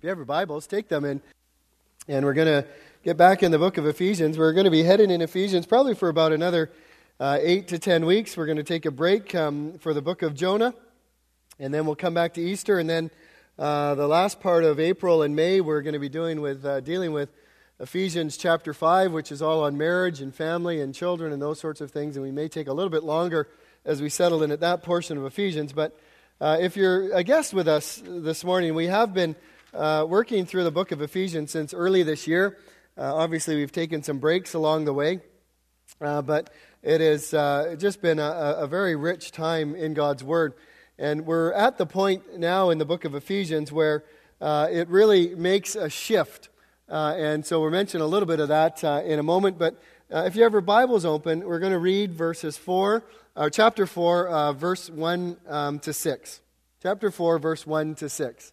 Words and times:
If 0.00 0.04
you 0.04 0.08
have 0.08 0.16
your 0.16 0.24
Bibles, 0.24 0.66
take 0.66 0.88
them 0.88 1.04
in. 1.04 1.20
And 2.08 2.24
we're 2.24 2.32
going 2.32 2.48
to 2.48 2.66
get 3.04 3.18
back 3.18 3.42
in 3.42 3.52
the 3.52 3.58
book 3.58 3.76
of 3.76 3.84
Ephesians. 3.84 4.38
We're 4.38 4.54
going 4.54 4.64
to 4.64 4.70
be 4.70 4.82
heading 4.82 5.10
in 5.10 5.20
Ephesians 5.20 5.66
probably 5.66 5.94
for 5.94 6.08
about 6.08 6.32
another 6.32 6.70
uh, 7.20 7.36
eight 7.38 7.68
to 7.68 7.78
ten 7.78 8.06
weeks. 8.06 8.34
We're 8.34 8.46
going 8.46 8.56
to 8.56 8.64
take 8.64 8.86
a 8.86 8.90
break 8.90 9.34
um, 9.34 9.76
for 9.78 9.92
the 9.92 10.00
book 10.00 10.22
of 10.22 10.34
Jonah. 10.34 10.72
And 11.58 11.74
then 11.74 11.84
we'll 11.84 11.96
come 11.96 12.14
back 12.14 12.32
to 12.34 12.40
Easter. 12.40 12.78
And 12.78 12.88
then 12.88 13.10
uh, 13.58 13.94
the 13.94 14.08
last 14.08 14.40
part 14.40 14.64
of 14.64 14.80
April 14.80 15.20
and 15.20 15.36
May, 15.36 15.60
we're 15.60 15.82
going 15.82 15.92
to 15.92 15.98
be 15.98 16.08
doing 16.08 16.40
with, 16.40 16.64
uh, 16.64 16.80
dealing 16.80 17.12
with 17.12 17.28
Ephesians 17.78 18.38
chapter 18.38 18.72
5, 18.72 19.12
which 19.12 19.30
is 19.30 19.42
all 19.42 19.64
on 19.64 19.76
marriage 19.76 20.22
and 20.22 20.34
family 20.34 20.80
and 20.80 20.94
children 20.94 21.30
and 21.30 21.42
those 21.42 21.60
sorts 21.60 21.82
of 21.82 21.90
things. 21.90 22.16
And 22.16 22.24
we 22.24 22.32
may 22.32 22.48
take 22.48 22.68
a 22.68 22.72
little 22.72 22.88
bit 22.88 23.04
longer 23.04 23.48
as 23.84 24.00
we 24.00 24.08
settle 24.08 24.42
in 24.42 24.50
at 24.50 24.60
that 24.60 24.82
portion 24.82 25.18
of 25.18 25.26
Ephesians. 25.26 25.74
But 25.74 25.94
uh, 26.40 26.56
if 26.58 26.74
you're 26.74 27.12
a 27.12 27.22
guest 27.22 27.52
with 27.52 27.68
us 27.68 28.02
this 28.02 28.44
morning, 28.44 28.74
we 28.74 28.86
have 28.86 29.12
been 29.12 29.36
uh, 29.74 30.04
working 30.08 30.46
through 30.46 30.64
the 30.64 30.70
book 30.70 30.92
of 30.92 31.00
Ephesians 31.00 31.50
since 31.50 31.72
early 31.72 32.02
this 32.02 32.26
year. 32.26 32.58
Uh, 32.98 33.14
obviously, 33.14 33.56
we've 33.56 33.72
taken 33.72 34.02
some 34.02 34.18
breaks 34.18 34.54
along 34.54 34.84
the 34.84 34.92
way, 34.92 35.20
uh, 36.00 36.22
but 36.22 36.52
it 36.82 37.00
has 37.00 37.32
uh, 37.32 37.76
just 37.78 38.02
been 38.02 38.18
a, 38.18 38.56
a, 38.58 38.66
very 38.66 38.96
rich 38.96 39.30
time 39.30 39.74
in 39.74 39.94
God's 39.94 40.24
Word. 40.24 40.54
And 40.98 41.24
we're 41.24 41.52
at 41.52 41.78
the 41.78 41.86
point 41.86 42.38
now 42.38 42.70
in 42.70 42.78
the 42.78 42.84
book 42.84 43.04
of 43.04 43.14
Ephesians 43.14 43.70
where 43.72 44.04
uh, 44.40 44.68
it 44.70 44.88
really 44.88 45.34
makes 45.34 45.76
a 45.76 45.88
shift. 45.88 46.48
Uh, 46.88 47.14
and 47.16 47.46
so 47.46 47.60
we'll 47.60 47.70
mention 47.70 48.00
a 48.00 48.06
little 48.06 48.26
bit 48.26 48.40
of 48.40 48.48
that 48.48 48.82
in 48.82 49.18
a 49.18 49.22
moment. 49.22 49.58
But 49.58 49.80
if 50.10 50.34
you 50.34 50.42
have 50.42 50.52
your 50.52 50.60
Bibles 50.60 51.04
open, 51.04 51.44
we're 51.46 51.60
going 51.60 51.72
to 51.72 51.78
read 51.78 52.12
verses 52.12 52.56
4, 52.56 53.04
or 53.36 53.50
chapter 53.50 53.86
4, 53.86 54.52
verse 54.54 54.90
1 54.90 55.36
um, 55.48 55.78
to 55.78 55.92
6. 55.92 56.40
Chapter 56.82 57.10
4, 57.10 57.38
verse 57.38 57.66
1 57.66 57.94
to 57.96 58.08
6. 58.08 58.52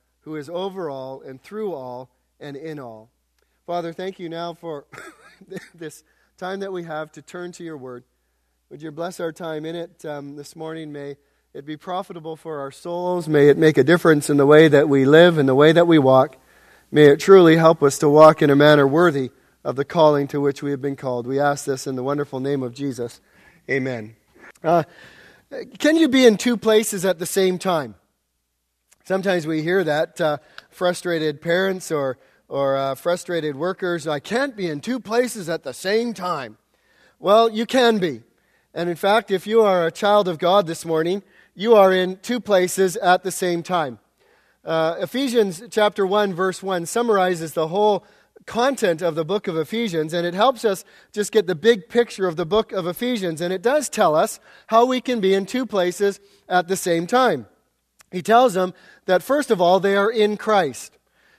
who 0.21 0.35
is 0.35 0.49
over 0.49 0.89
all 0.89 1.21
and 1.21 1.41
through 1.41 1.73
all 1.73 2.09
and 2.39 2.55
in 2.55 2.79
all. 2.79 3.09
Father, 3.65 3.93
thank 3.93 4.19
you 4.19 4.29
now 4.29 4.53
for 4.53 4.85
this 5.75 6.03
time 6.37 6.59
that 6.61 6.73
we 6.73 6.83
have 6.83 7.11
to 7.13 7.21
turn 7.21 7.51
to 7.53 7.63
your 7.63 7.77
word. 7.77 8.03
Would 8.69 8.81
you 8.81 8.91
bless 8.91 9.19
our 9.19 9.31
time 9.31 9.65
in 9.65 9.75
it 9.75 10.05
um, 10.05 10.35
this 10.35 10.55
morning? 10.55 10.91
May 10.91 11.17
it 11.53 11.65
be 11.65 11.77
profitable 11.77 12.35
for 12.35 12.59
our 12.59 12.71
souls. 12.71 13.27
May 13.27 13.49
it 13.49 13.57
make 13.57 13.77
a 13.77 13.83
difference 13.83 14.29
in 14.29 14.37
the 14.37 14.45
way 14.45 14.67
that 14.67 14.87
we 14.87 15.05
live 15.05 15.37
and 15.37 15.47
the 15.47 15.55
way 15.55 15.71
that 15.71 15.87
we 15.87 15.99
walk. 15.99 16.37
May 16.91 17.05
it 17.05 17.19
truly 17.19 17.57
help 17.57 17.83
us 17.83 17.97
to 17.99 18.09
walk 18.09 18.41
in 18.41 18.49
a 18.49 18.55
manner 18.55 18.87
worthy 18.87 19.31
of 19.63 19.75
the 19.75 19.85
calling 19.85 20.27
to 20.29 20.41
which 20.41 20.63
we 20.63 20.71
have 20.71 20.81
been 20.81 20.95
called. 20.95 21.27
We 21.27 21.39
ask 21.39 21.65
this 21.65 21.87
in 21.87 21.95
the 21.95 22.03
wonderful 22.03 22.39
name 22.39 22.63
of 22.63 22.73
Jesus. 22.73 23.21
Amen. 23.69 24.15
Uh, 24.63 24.83
can 25.79 25.97
you 25.97 26.07
be 26.07 26.25
in 26.25 26.37
two 26.37 26.57
places 26.57 27.05
at 27.05 27.19
the 27.19 27.25
same 27.25 27.59
time? 27.59 27.95
Sometimes 29.11 29.45
we 29.45 29.61
hear 29.61 29.83
that 29.83 30.21
uh, 30.21 30.37
frustrated 30.69 31.41
parents 31.41 31.91
or, 31.91 32.17
or 32.47 32.77
uh, 32.77 32.95
frustrated 32.95 33.57
workers, 33.57 34.07
I 34.07 34.21
can't 34.21 34.55
be 34.55 34.69
in 34.69 34.79
two 34.79 35.01
places 35.01 35.49
at 35.49 35.63
the 35.63 35.73
same 35.73 36.13
time. 36.13 36.57
Well, 37.19 37.49
you 37.49 37.65
can 37.65 37.97
be. 37.97 38.23
And 38.73 38.89
in 38.89 38.95
fact, 38.95 39.29
if 39.29 39.45
you 39.45 39.63
are 39.63 39.85
a 39.85 39.91
child 39.91 40.29
of 40.29 40.39
God 40.39 40.65
this 40.65 40.85
morning, 40.85 41.23
you 41.55 41.75
are 41.75 41.91
in 41.91 42.19
two 42.19 42.39
places 42.39 42.95
at 42.95 43.23
the 43.23 43.31
same 43.31 43.63
time. 43.63 43.99
Uh, 44.63 44.95
Ephesians 44.99 45.61
chapter 45.69 46.07
1, 46.07 46.33
verse 46.33 46.63
1 46.63 46.85
summarizes 46.85 47.51
the 47.51 47.67
whole 47.67 48.05
content 48.45 49.01
of 49.01 49.15
the 49.15 49.25
book 49.25 49.49
of 49.49 49.57
Ephesians, 49.57 50.13
and 50.13 50.25
it 50.25 50.33
helps 50.33 50.63
us 50.63 50.85
just 51.11 51.33
get 51.33 51.47
the 51.47 51.53
big 51.55 51.89
picture 51.89 52.29
of 52.29 52.37
the 52.37 52.45
book 52.45 52.71
of 52.71 52.87
Ephesians. 52.87 53.41
And 53.41 53.51
it 53.51 53.61
does 53.61 53.89
tell 53.89 54.15
us 54.15 54.39
how 54.67 54.85
we 54.85 55.01
can 55.01 55.19
be 55.19 55.33
in 55.33 55.45
two 55.45 55.65
places 55.65 56.21
at 56.47 56.69
the 56.69 56.77
same 56.77 57.07
time. 57.07 57.47
He 58.11 58.21
tells 58.21 58.53
them 58.53 58.73
that, 59.05 59.23
first 59.23 59.51
of 59.51 59.61
all, 59.61 59.79
they 59.79 59.95
are 59.95 60.11
in 60.11 60.37
Christ. 60.37 60.97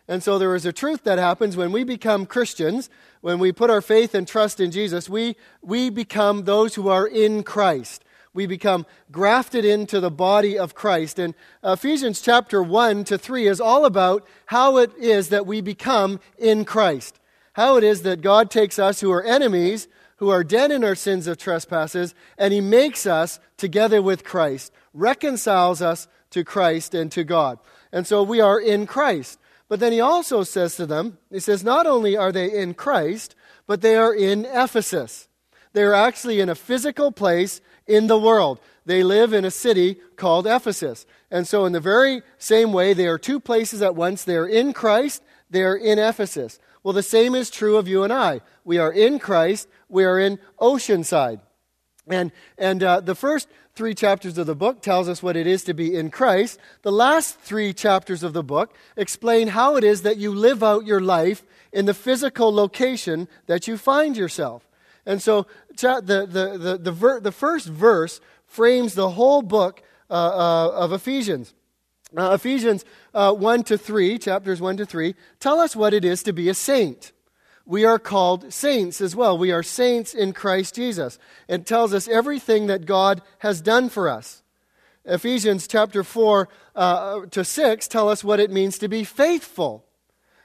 And 0.09 0.22
so 0.22 0.38
there 0.38 0.55
is 0.56 0.66
a 0.66 0.72
truth 0.72 1.05
that 1.05 1.19
happens 1.19 1.56
when 1.56 1.71
we 1.71 1.84
become 1.84 2.27
Christians, 2.27 2.91
when 3.21 3.38
we 3.38 3.53
put 3.53 3.71
our 3.71 3.81
faith 3.81 4.15
and 4.15 4.27
trust 4.27 4.59
in 4.59 4.71
Jesus, 4.71 5.09
we, 5.09 5.37
we 5.62 5.91
become 5.91 6.44
those 6.44 6.75
who 6.75 6.88
are 6.88 7.06
in 7.06 7.44
Christ. 7.44 8.05
We 8.34 8.47
become 8.47 8.87
grafted 9.10 9.65
into 9.65 10.00
the 10.00 10.10
body 10.10 10.59
of 10.59 10.75
Christ. 10.75 11.19
And 11.19 11.34
Ephesians 11.62 12.21
chapter 12.21 12.62
1 12.62 13.04
to 13.04 13.19
3 13.19 13.47
is 13.47 13.60
all 13.60 13.84
about 13.84 14.27
how 14.47 14.78
it 14.78 14.94
is 14.97 15.28
that 15.28 15.47
we 15.47 15.60
become 15.60 16.19
in 16.39 16.65
Christ. 16.65 17.21
How 17.53 17.77
it 17.77 17.84
is 17.84 18.03
that 18.03 18.22
God 18.22 18.50
takes 18.50 18.78
us 18.78 19.00
who 19.00 19.12
are 19.12 19.22
enemies, 19.22 19.87
who 20.16 20.31
are 20.31 20.43
dead 20.43 20.71
in 20.71 20.83
our 20.83 20.94
sins 20.94 21.27
of 21.27 21.37
trespasses, 21.37 22.15
and 22.39 22.53
He 22.53 22.60
makes 22.60 23.06
us 23.06 23.39
together 23.59 24.00
with 24.00 24.25
Christ, 24.25 24.72
reconciles 24.94 25.83
us 25.83 26.09
to 26.32 26.44
Christ 26.44 26.94
and 26.94 27.10
to 27.12 27.25
God. 27.25 27.59
And 27.93 28.06
so 28.06 28.22
we 28.22 28.41
are 28.41 28.60
in 28.60 28.87
Christ. 28.87 29.38
But 29.69 29.81
then 29.81 29.93
he 29.93 30.00
also 30.00 30.43
says 30.43 30.76
to 30.76 30.87
them, 30.87 31.19
he 31.31 31.41
says, 31.41 31.65
not 31.65 31.87
only 31.87 32.16
are 32.16 32.32
they 32.32 32.53
in 32.53 32.75
Christ, 32.75 33.34
but 33.66 33.81
they 33.81 33.97
are 33.97 34.15
in 34.15 34.44
Ephesus. 34.44 35.28
They 35.72 35.82
are 35.82 35.94
actually 35.94 36.41
in 36.41 36.48
a 36.48 36.54
physical 36.54 37.12
place 37.12 37.60
in 37.87 38.06
the 38.06 38.19
world. 38.19 38.60
They 38.84 39.03
live 39.03 39.32
in 39.32 39.44
a 39.44 39.50
city 39.50 39.97
called 40.16 40.47
Ephesus. 40.47 41.06
And 41.31 41.47
so, 41.47 41.65
in 41.65 41.72
the 41.72 41.81
very 41.81 42.22
same 42.37 42.72
way, 42.72 42.92
they 42.92 43.06
are 43.06 43.19
two 43.19 43.41
places 43.41 43.81
at 43.81 43.94
once. 43.94 44.25
They 44.25 44.37
are 44.37 44.47
in 44.47 44.72
Christ, 44.72 45.22
they 45.48 45.62
are 45.62 45.76
in 45.76 45.98
Ephesus. 45.98 46.59
Well, 46.82 46.92
the 46.92 47.03
same 47.03 47.34
is 47.34 47.48
true 47.48 47.76
of 47.76 47.88
you 47.88 48.03
and 48.03 48.12
I. 48.12 48.41
We 48.65 48.78
are 48.78 48.92
in 48.92 49.19
Christ, 49.19 49.69
we 49.88 50.04
are 50.04 50.19
in 50.19 50.38
Oceanside. 50.60 51.41
And, 52.08 52.32
and 52.58 52.82
uh, 52.82 53.00
the 53.00 53.14
first 53.14 53.48
three 53.74 53.94
chapters 53.94 54.36
of 54.36 54.46
the 54.46 54.54
book 54.54 54.82
tells 54.82 55.08
us 55.08 55.22
what 55.22 55.36
it 55.36 55.46
is 55.46 55.62
to 55.64 55.74
be 55.74 55.96
in 55.96 56.10
Christ. 56.10 56.58
The 56.82 56.92
last 56.92 57.38
three 57.38 57.72
chapters 57.72 58.22
of 58.22 58.32
the 58.32 58.42
book 58.42 58.74
explain 58.96 59.48
how 59.48 59.76
it 59.76 59.84
is 59.84 60.02
that 60.02 60.16
you 60.16 60.34
live 60.34 60.62
out 60.62 60.84
your 60.84 61.00
life 61.00 61.44
in 61.72 61.86
the 61.86 61.94
physical 61.94 62.52
location 62.52 63.28
that 63.46 63.66
you 63.66 63.78
find 63.78 64.16
yourself. 64.16 64.68
And 65.06 65.22
so 65.22 65.46
the, 65.76 66.00
the, 66.00 66.58
the, 66.58 66.78
the, 66.78 66.92
ver, 66.92 67.20
the 67.20 67.32
first 67.32 67.66
verse 67.66 68.20
frames 68.46 68.94
the 68.94 69.10
whole 69.10 69.42
book 69.42 69.82
uh, 70.10 70.14
uh, 70.14 70.72
of 70.74 70.92
Ephesians. 70.92 71.54
Uh, 72.14 72.32
Ephesians 72.34 72.84
1 73.12 73.62
to 73.64 73.78
3, 73.78 74.18
chapters 74.18 74.60
1 74.60 74.76
to 74.76 74.84
3, 74.84 75.14
tell 75.41 75.58
us 75.58 75.74
what 75.74 75.94
it 75.94 76.04
is 76.04 76.22
to 76.24 76.32
be 76.32 76.50
a 76.50 76.54
saint 76.54 77.12
we 77.64 77.84
are 77.84 77.98
called 77.98 78.52
saints 78.52 79.00
as 79.00 79.14
well. 79.14 79.38
We 79.38 79.52
are 79.52 79.62
saints 79.62 80.14
in 80.14 80.32
Christ 80.32 80.74
Jesus. 80.74 81.18
It 81.48 81.66
tells 81.66 81.94
us 81.94 82.08
everything 82.08 82.66
that 82.66 82.86
God 82.86 83.22
has 83.38 83.60
done 83.60 83.88
for 83.88 84.08
us. 84.08 84.42
Ephesians 85.04 85.66
chapter 85.66 86.04
4 86.04 86.48
uh, 86.74 87.26
to 87.26 87.44
6 87.44 87.88
tell 87.88 88.08
us 88.08 88.22
what 88.22 88.40
it 88.40 88.50
means 88.50 88.78
to 88.78 88.88
be 88.88 89.04
faithful. 89.04 89.84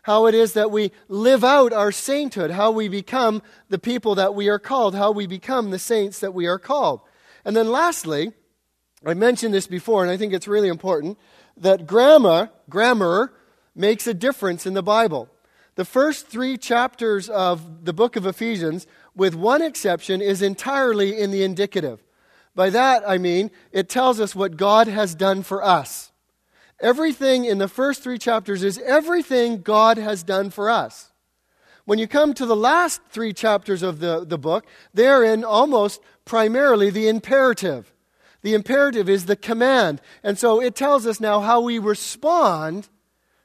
How 0.04 0.26
it 0.26 0.36
is 0.36 0.54
that 0.54 0.72
we 0.72 0.92
live 1.10 1.44
out 1.44 1.74
our 1.74 1.92
sainthood, 1.92 2.52
how 2.52 2.72
we 2.72 2.88
become 2.88 3.42
the 3.70 3.80
people 3.80 4.16
that 4.16 4.34
we 4.34 4.48
are 4.48 4.60
called, 4.60 4.96
how 4.96 5.12
we 5.12 5.28
become 5.28 5.70
the 5.70 5.80
saints 5.80 6.20
that 6.20 6.34
we 6.34 6.48
are 6.48 6.60
called. 6.60 7.02
And 7.44 7.56
then 7.56 7.70
lastly, 7.70 8.32
I 9.06 9.14
mentioned 9.14 9.54
this 9.54 9.68
before, 9.68 10.04
and 10.04 10.12
I 10.12 10.18
think 10.18 10.34
it's 10.34 10.48
really 10.48 10.70
important, 10.70 11.18
that 11.58 11.86
grammar, 11.86 12.50
grammar 12.70 13.34
makes 13.76 14.08
a 14.08 14.14
difference 14.14 14.66
in 14.66 14.74
the 14.74 14.84
Bible. 14.84 15.30
The 15.78 15.86
first 15.86 16.26
three 16.26 16.58
chapters 16.58 17.30
of 17.30 17.86
the 17.86 17.94
book 17.94 18.16
of 18.16 18.26
Ephesians, 18.26 18.88
with 19.16 19.36
one 19.36 19.62
exception, 19.62 20.24
is 20.24 20.42
entirely 20.42 21.20
in 21.20 21.30
the 21.30 21.44
indicative. 21.44 22.04
By 22.56 22.72
that, 22.72 23.08
I 23.08 23.20
mean, 23.20 23.52
it 23.72 23.88
tells 23.88 24.20
us 24.20 24.34
what 24.34 24.58
God 24.58 24.88
has 24.88 25.14
done 25.14 25.44
for 25.44 25.64
us. 25.64 26.12
Everything 26.80 27.46
in 27.46 27.60
the 27.60 27.68
first 27.68 28.02
three 28.02 28.18
chapters 28.18 28.64
is 28.64 28.80
everything 28.80 29.62
God 29.62 30.00
has 30.00 30.24
done 30.24 30.50
for 30.50 30.68
us. 30.68 31.12
When 31.86 32.00
you 32.00 32.08
come 32.08 32.34
to 32.34 32.48
the 32.48 32.56
last 32.56 33.02
three 33.12 33.32
chapters 33.32 33.84
of 33.84 34.00
the, 34.00 34.26
the 34.26 34.40
book, 34.40 34.66
they're 34.96 35.24
in 35.24 35.44
almost 35.44 36.02
primarily 36.26 36.90
the 36.90 37.08
imperative. 37.08 37.94
The 38.42 38.56
imperative 38.56 39.08
is 39.08 39.28
the 39.28 39.36
command. 39.36 40.02
And 40.24 40.40
so 40.40 40.60
it 40.60 40.74
tells 40.74 41.06
us 41.06 41.20
now 41.20 41.42
how 41.42 41.62
we 41.62 41.78
respond 41.78 42.90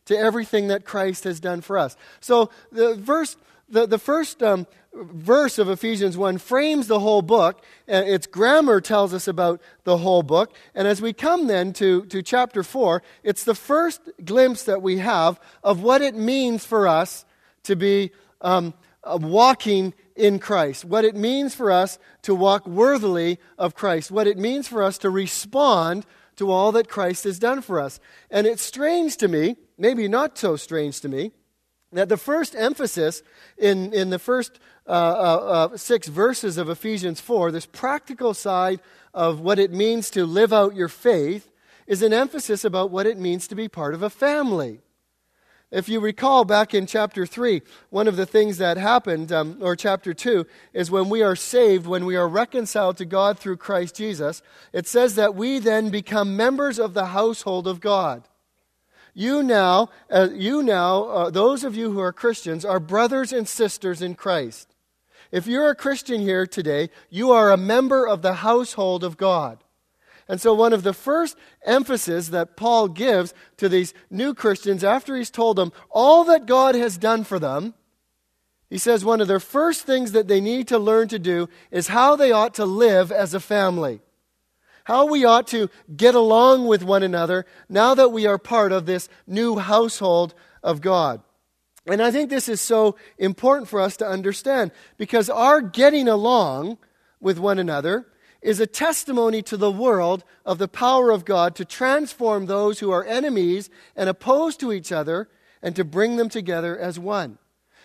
to 0.06 0.16
everything 0.16 0.68
that 0.68 0.84
Christ 0.84 1.24
has 1.24 1.40
done 1.40 1.60
for 1.60 1.78
us. 1.78 1.96
So 2.20 2.50
the 2.70 2.94
verse 2.94 3.36
the, 3.72 3.86
the 3.86 3.98
first 3.98 4.42
um, 4.42 4.66
verse 4.92 5.58
of 5.58 5.68
Ephesians 5.68 6.16
1 6.16 6.38
frames 6.38 6.86
the 6.86 7.00
whole 7.00 7.22
book. 7.22 7.64
Its 7.88 8.26
grammar 8.26 8.80
tells 8.80 9.14
us 9.14 9.26
about 9.26 9.60
the 9.84 9.96
whole 9.96 10.22
book. 10.22 10.54
And 10.74 10.86
as 10.86 11.00
we 11.00 11.12
come 11.14 11.46
then 11.46 11.72
to, 11.74 12.04
to 12.06 12.22
chapter 12.22 12.62
4, 12.62 13.02
it's 13.22 13.44
the 13.44 13.54
first 13.54 14.02
glimpse 14.24 14.64
that 14.64 14.82
we 14.82 14.98
have 14.98 15.40
of 15.64 15.82
what 15.82 16.02
it 16.02 16.14
means 16.14 16.64
for 16.64 16.86
us 16.86 17.24
to 17.64 17.74
be 17.74 18.12
um, 18.42 18.74
uh, 19.02 19.18
walking 19.20 19.94
in 20.14 20.38
Christ, 20.38 20.84
what 20.84 21.06
it 21.06 21.16
means 21.16 21.54
for 21.54 21.70
us 21.70 21.98
to 22.22 22.34
walk 22.34 22.66
worthily 22.66 23.38
of 23.56 23.74
Christ, 23.74 24.10
what 24.10 24.26
it 24.26 24.36
means 24.36 24.68
for 24.68 24.82
us 24.82 24.98
to 24.98 25.08
respond 25.08 26.04
to 26.36 26.50
all 26.50 26.72
that 26.72 26.88
Christ 26.88 27.24
has 27.24 27.38
done 27.38 27.62
for 27.62 27.80
us. 27.80 28.00
And 28.30 28.46
it's 28.46 28.62
strange 28.62 29.16
to 29.18 29.28
me, 29.28 29.56
maybe 29.82 30.06
not 30.06 30.38
so 30.38 30.54
strange 30.54 31.00
to 31.00 31.08
me, 31.08 31.32
that 31.92 32.08
the 32.08 32.16
first 32.16 32.54
emphasis 32.54 33.20
in, 33.58 33.92
in 33.92 34.10
the 34.10 34.18
first 34.18 34.60
uh, 34.86 34.90
uh, 34.90 34.94
uh, 35.72 35.76
six 35.76 36.06
verses 36.06 36.56
of 36.56 36.70
Ephesians 36.70 37.20
4, 37.20 37.50
this 37.50 37.66
practical 37.66 38.32
side 38.32 38.78
of 39.12 39.40
what 39.40 39.58
it 39.58 39.72
means 39.72 40.08
to 40.10 40.24
live 40.24 40.52
out 40.52 40.76
your 40.76 40.88
faith, 40.88 41.50
is 41.88 42.00
an 42.00 42.12
emphasis 42.12 42.64
about 42.64 42.92
what 42.92 43.06
it 43.06 43.18
means 43.18 43.48
to 43.48 43.56
be 43.56 43.68
part 43.68 43.92
of 43.92 44.04
a 44.04 44.08
family. 44.08 44.78
If 45.72 45.88
you 45.88 45.98
recall 45.98 46.44
back 46.44 46.74
in 46.74 46.86
chapter 46.86 47.26
3, 47.26 47.60
one 47.90 48.06
of 48.06 48.14
the 48.14 48.26
things 48.26 48.58
that 48.58 48.76
happened, 48.76 49.32
um, 49.32 49.56
or 49.60 49.74
chapter 49.74 50.14
2, 50.14 50.46
is 50.72 50.92
when 50.92 51.08
we 51.08 51.22
are 51.22 51.34
saved, 51.34 51.88
when 51.88 52.04
we 52.04 52.14
are 52.14 52.28
reconciled 52.28 52.98
to 52.98 53.04
God 53.04 53.36
through 53.36 53.56
Christ 53.56 53.96
Jesus, 53.96 54.42
it 54.72 54.86
says 54.86 55.16
that 55.16 55.34
we 55.34 55.58
then 55.58 55.90
become 55.90 56.36
members 56.36 56.78
of 56.78 56.94
the 56.94 57.06
household 57.06 57.66
of 57.66 57.80
God. 57.80 58.28
You 59.14 59.42
now, 59.42 59.90
uh, 60.10 60.28
you 60.32 60.62
now, 60.62 61.04
uh, 61.04 61.30
those 61.30 61.64
of 61.64 61.76
you 61.76 61.92
who 61.92 62.00
are 62.00 62.12
Christians, 62.12 62.64
are 62.64 62.80
brothers 62.80 63.32
and 63.32 63.46
sisters 63.46 64.00
in 64.00 64.14
Christ. 64.14 64.74
If 65.30 65.46
you're 65.46 65.70
a 65.70 65.74
Christian 65.74 66.20
here 66.20 66.46
today, 66.46 66.90
you 67.10 67.30
are 67.30 67.50
a 67.50 67.56
member 67.56 68.06
of 68.06 68.22
the 68.22 68.34
household 68.34 69.04
of 69.04 69.16
God. 69.16 69.62
And 70.28 70.40
so, 70.40 70.54
one 70.54 70.72
of 70.72 70.82
the 70.82 70.94
first 70.94 71.36
emphasis 71.64 72.28
that 72.28 72.56
Paul 72.56 72.88
gives 72.88 73.34
to 73.58 73.68
these 73.68 73.92
new 74.10 74.34
Christians 74.34 74.84
after 74.84 75.16
he's 75.16 75.30
told 75.30 75.56
them 75.56 75.72
all 75.90 76.24
that 76.24 76.46
God 76.46 76.74
has 76.74 76.96
done 76.96 77.24
for 77.24 77.38
them, 77.38 77.74
he 78.70 78.78
says 78.78 79.04
one 79.04 79.20
of 79.20 79.28
their 79.28 79.40
first 79.40 79.82
things 79.82 80.12
that 80.12 80.28
they 80.28 80.40
need 80.40 80.68
to 80.68 80.78
learn 80.78 81.08
to 81.08 81.18
do 81.18 81.50
is 81.70 81.88
how 81.88 82.16
they 82.16 82.32
ought 82.32 82.54
to 82.54 82.64
live 82.64 83.12
as 83.12 83.34
a 83.34 83.40
family. 83.40 84.00
How 84.84 85.06
we 85.06 85.24
ought 85.24 85.46
to 85.48 85.70
get 85.96 86.14
along 86.14 86.66
with 86.66 86.82
one 86.82 87.02
another 87.02 87.46
now 87.68 87.94
that 87.94 88.10
we 88.10 88.26
are 88.26 88.38
part 88.38 88.72
of 88.72 88.86
this 88.86 89.08
new 89.26 89.58
household 89.58 90.34
of 90.62 90.80
God. 90.80 91.22
And 91.86 92.00
I 92.00 92.10
think 92.10 92.30
this 92.30 92.48
is 92.48 92.60
so 92.60 92.96
important 93.18 93.68
for 93.68 93.80
us 93.80 93.96
to 93.98 94.06
understand 94.06 94.70
because 94.96 95.28
our 95.28 95.60
getting 95.60 96.08
along 96.08 96.78
with 97.20 97.38
one 97.38 97.58
another 97.58 98.06
is 98.40 98.60
a 98.60 98.66
testimony 98.66 99.42
to 99.42 99.56
the 99.56 99.70
world 99.70 100.24
of 100.44 100.58
the 100.58 100.68
power 100.68 101.10
of 101.10 101.24
God 101.24 101.54
to 101.56 101.64
transform 101.64 102.46
those 102.46 102.80
who 102.80 102.90
are 102.90 103.04
enemies 103.04 103.70
and 103.96 104.08
opposed 104.08 104.60
to 104.60 104.72
each 104.72 104.92
other 104.92 105.28
and 105.62 105.76
to 105.76 105.84
bring 105.84 106.16
them 106.16 106.28
together 106.28 106.76
as 106.76 106.98
one. 106.98 107.38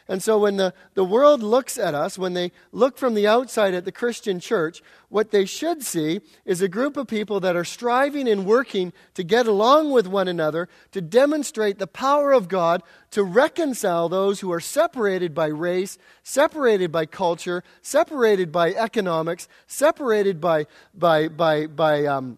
And 0.09 0.23
so 0.23 0.37
when 0.37 0.55
the, 0.55 0.73
the 0.93 1.03
world 1.03 1.43
looks 1.43 1.77
at 1.77 1.93
us, 1.93 2.17
when 2.17 2.33
they 2.33 2.53
look 2.71 2.97
from 2.97 3.13
the 3.13 3.27
outside 3.27 3.73
at 3.73 3.83
the 3.83 3.91
Christian 3.91 4.39
church, 4.39 4.81
what 5.09 5.31
they 5.31 5.43
should 5.45 5.83
see 5.83 6.21
is 6.45 6.61
a 6.61 6.69
group 6.69 6.95
of 6.95 7.07
people 7.07 7.41
that 7.41 7.57
are 7.57 7.65
striving 7.65 8.27
and 8.27 8.45
working 8.45 8.93
to 9.15 9.23
get 9.23 9.47
along 9.47 9.91
with 9.91 10.07
one 10.07 10.29
another, 10.29 10.69
to 10.91 11.01
demonstrate 11.01 11.77
the 11.77 11.87
power 11.87 12.31
of 12.31 12.47
God, 12.47 12.83
to 13.11 13.23
reconcile 13.23 14.07
those 14.07 14.39
who 14.39 14.51
are 14.51 14.61
separated 14.61 15.33
by 15.33 15.47
race, 15.47 15.97
separated 16.23 16.89
by 16.89 17.05
culture, 17.05 17.63
separated 17.81 18.49
by 18.49 18.73
economics, 18.73 19.49
separated 19.67 20.39
by, 20.39 20.67
by, 20.93 21.27
by, 21.27 21.67
by, 21.67 22.05
um, 22.05 22.37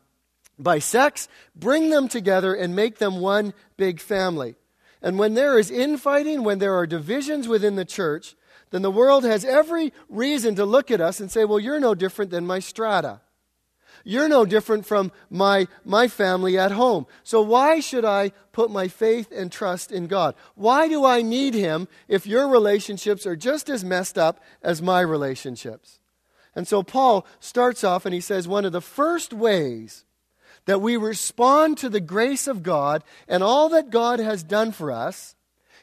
by 0.58 0.80
sex, 0.80 1.28
bring 1.56 1.92
them 1.92 2.08
together 2.08 2.56
and 2.56 2.76
make 2.76 2.98
them 2.98 3.20
one 3.20 3.54
big 3.78 4.00
family. 4.00 4.56
And 5.02 5.18
when 5.18 5.34
there 5.34 5.58
is 5.58 5.72
infighting, 5.72 6.44
when 6.44 6.60
there 6.60 6.76
are 6.76 6.86
divisions 6.86 7.48
within 7.48 7.76
the 7.76 7.86
church, 7.86 8.36
then 8.72 8.82
the 8.82 8.92
world 8.92 9.24
has 9.24 9.46
every 9.46 9.94
reason 10.10 10.56
to 10.56 10.66
look 10.66 10.92
at 10.92 11.02
us 11.02 11.20
and 11.20 11.32
say, 11.32 11.46
well, 11.46 11.60
you're 11.60 11.80
no 11.80 11.96
different 11.96 12.32
than 12.32 12.46
my 12.46 12.60
strata. 12.60 13.22
You're 14.04 14.30
no 14.30 14.46
different 14.46 14.86
from 14.86 15.12
my, 15.30 15.68
my 15.84 16.08
family 16.08 16.58
at 16.58 16.72
home. 16.72 17.06
So 17.24 17.42
why 17.42 17.80
should 17.80 18.06
I 18.06 18.32
put 18.52 18.72
my 18.72 18.88
faith 18.88 19.32
and 19.32 19.52
trust 19.52 19.92
in 19.92 20.08
God? 20.08 20.36
Why 20.56 20.88
do 20.88 21.06
I 21.06 21.22
need 21.22 21.54
Him 21.54 21.88
if 22.08 22.26
your 22.26 22.48
relationships 22.48 23.26
are 23.26 23.36
just 23.36 23.70
as 23.70 23.84
messed 23.84 24.18
up 24.18 24.42
as 24.62 24.82
my 24.82 25.02
relationships? 25.02 26.00
And 26.56 26.68
so 26.68 26.84
Paul 26.84 27.26
starts 27.40 27.84
off 27.84 28.06
and 28.06 28.14
he 28.14 28.22
says 28.22 28.48
one 28.48 28.66
of 28.66 28.72
the 28.72 28.82
first 28.82 29.34
ways 29.34 30.06
that 30.70 30.82
we 30.82 30.96
respond 30.98 31.80
to 31.80 31.90
the 31.90 32.00
grace 32.00 32.46
of 32.46 32.62
God 32.62 33.04
and 33.28 33.42
all 33.42 33.70
that 33.70 33.90
God 33.90 34.20
has 34.20 34.44
done 34.44 34.72
for 34.72 34.92
us 34.92 35.36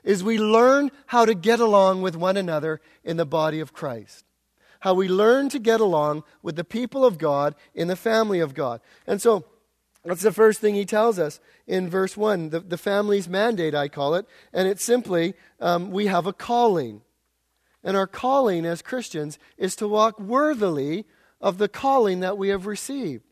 is 0.04 0.22
we 0.22 0.38
learn 0.38 0.92
how 1.06 1.24
to 1.24 1.34
get 1.34 1.58
along 1.58 2.02
with 2.02 2.14
one 2.14 2.36
another 2.36 2.80
in 3.02 3.16
the 3.16 3.26
body 3.26 3.58
of 3.58 3.72
Christ. 3.72 4.24
How 4.78 4.94
we 4.94 5.08
learn 5.08 5.48
to 5.48 5.58
get 5.58 5.80
along 5.80 6.22
with 6.40 6.54
the 6.54 6.62
people 6.62 7.04
of 7.04 7.18
God 7.18 7.56
in 7.74 7.88
the 7.88 7.96
family 7.96 8.38
of 8.38 8.54
God. 8.54 8.80
And 9.08 9.20
so, 9.20 9.44
that's 10.04 10.22
the 10.22 10.30
first 10.30 10.60
thing 10.60 10.76
he 10.76 10.84
tells 10.84 11.18
us 11.18 11.40
in 11.66 11.90
verse 11.90 12.16
1, 12.16 12.50
the, 12.50 12.60
the 12.60 12.78
family's 12.78 13.28
mandate, 13.28 13.74
I 13.74 13.88
call 13.88 14.14
it. 14.14 14.24
And 14.52 14.68
it's 14.68 14.84
simply 14.84 15.34
um, 15.58 15.90
we 15.90 16.06
have 16.06 16.26
a 16.26 16.32
calling. 16.32 17.02
And 17.82 17.96
our 17.96 18.06
calling 18.06 18.64
as 18.64 18.82
Christians 18.82 19.36
is 19.58 19.74
to 19.74 19.88
walk 19.88 20.20
worthily 20.20 21.06
of 21.40 21.58
the 21.58 21.68
calling 21.68 22.20
that 22.20 22.38
we 22.38 22.50
have 22.50 22.66
received. 22.66 23.24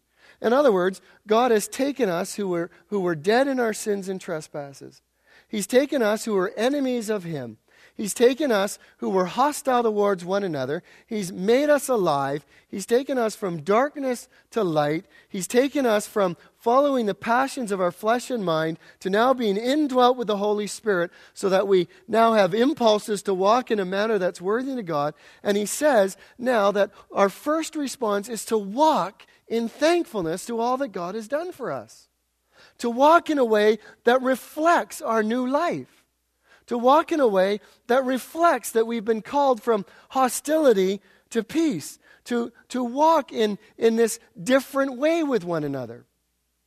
In 0.45 0.53
other 0.53 0.71
words, 0.71 1.01
God 1.27 1.51
has 1.51 1.67
taken 1.67 2.11
us 2.11 2.35
who 2.35 2.49
were, 2.49 2.71
who 2.89 3.01
were 3.01 3.15
dead 3.15 3.49
in 3.49 3.59
our 3.59 3.73
sins 3.73 4.11
and 4.11 4.21
trespasses. 4.21 5.01
He's 5.49 5.67
taken 5.67 6.03
us 6.03 6.27
who 6.27 6.35
were 6.35 6.53
enemies 6.55 7.09
of 7.09 7.25
Him. 7.25 7.57
He's 7.97 8.13
taken 8.13 8.51
us 8.53 8.79
who 8.99 9.09
were 9.09 9.27
hostile 9.27 9.85
towards 9.85 10.25
one 10.25 10.43
another. 10.43 10.83
He's 11.07 11.33
made 11.33 11.71
us 11.71 11.89
alive. 11.89 12.45
He's 12.69 12.87
taken 12.87 13.17
us 13.17 13.37
from 13.37 13.63
darkness 13.63 14.29
to 14.51 14.65
light. 14.65 15.07
He's 15.29 15.47
taken 15.47 15.87
us 15.87 16.07
from 16.07 16.37
following 16.59 17.07
the 17.07 17.15
passions 17.15 17.71
of 17.71 17.81
our 17.81 17.93
flesh 17.93 18.31
and 18.31 18.45
mind 18.45 18.79
to 19.01 19.09
now 19.09 19.33
being 19.33 19.57
indwelt 19.57 20.17
with 20.17 20.27
the 20.27 20.39
Holy 20.39 20.67
Spirit 20.67 21.11
so 21.35 21.49
that 21.49 21.69
we 21.69 21.89
now 22.07 22.33
have 22.33 22.53
impulses 22.53 23.23
to 23.23 23.33
walk 23.33 23.71
in 23.71 23.79
a 23.79 23.85
manner 23.85 24.19
that's 24.19 24.41
worthy 24.41 24.75
to 24.75 24.83
God. 24.83 25.15
And 25.43 25.57
He 25.57 25.67
says 25.67 26.17
now 26.37 26.71
that 26.73 26.91
our 27.13 27.29
first 27.31 27.77
response 27.77 28.29
is 28.29 28.45
to 28.47 28.59
walk 28.59 29.25
in 29.49 29.69
thankfulness 29.69 30.47
to 30.47 30.59
all 30.61 30.77
that 30.79 30.89
God 30.89 31.15
has 31.15 31.29
done 31.29 31.53
for 31.53 31.71
us. 31.71 32.09
To 32.79 32.91
walk 32.91 33.31
in 33.31 33.39
a 33.39 33.45
way 33.45 33.79
that 34.05 34.23
reflects 34.23 35.03
our 35.03 35.23
new 35.23 35.47
life. 35.47 36.05
To 36.67 36.79
walk 36.79 37.13
in 37.13 37.21
a 37.21 37.29
way 37.29 37.61
that 37.89 38.05
reflects 38.05 38.73
that 38.73 38.87
we've 38.87 39.05
been 39.05 39.23
called 39.23 39.63
from 39.63 39.85
hostility 40.11 41.01
to 41.31 41.43
peace. 41.43 41.99
To, 42.25 42.53
to 42.71 42.83
walk 42.83 43.33
in, 43.33 43.59
in 43.77 43.97
this 43.97 44.19
different 44.43 44.97
way 44.97 45.23
with 45.23 45.45
one 45.45 45.63
another. 45.63 46.07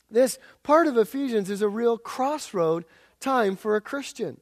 This 0.09 0.37
part 0.63 0.87
of 0.87 0.97
Ephesians 0.97 1.49
is 1.49 1.61
a 1.61 1.67
real 1.67 1.97
crossroad 1.97 2.85
time 3.19 3.55
for 3.55 3.75
a 3.75 3.81
Christian. 3.81 4.39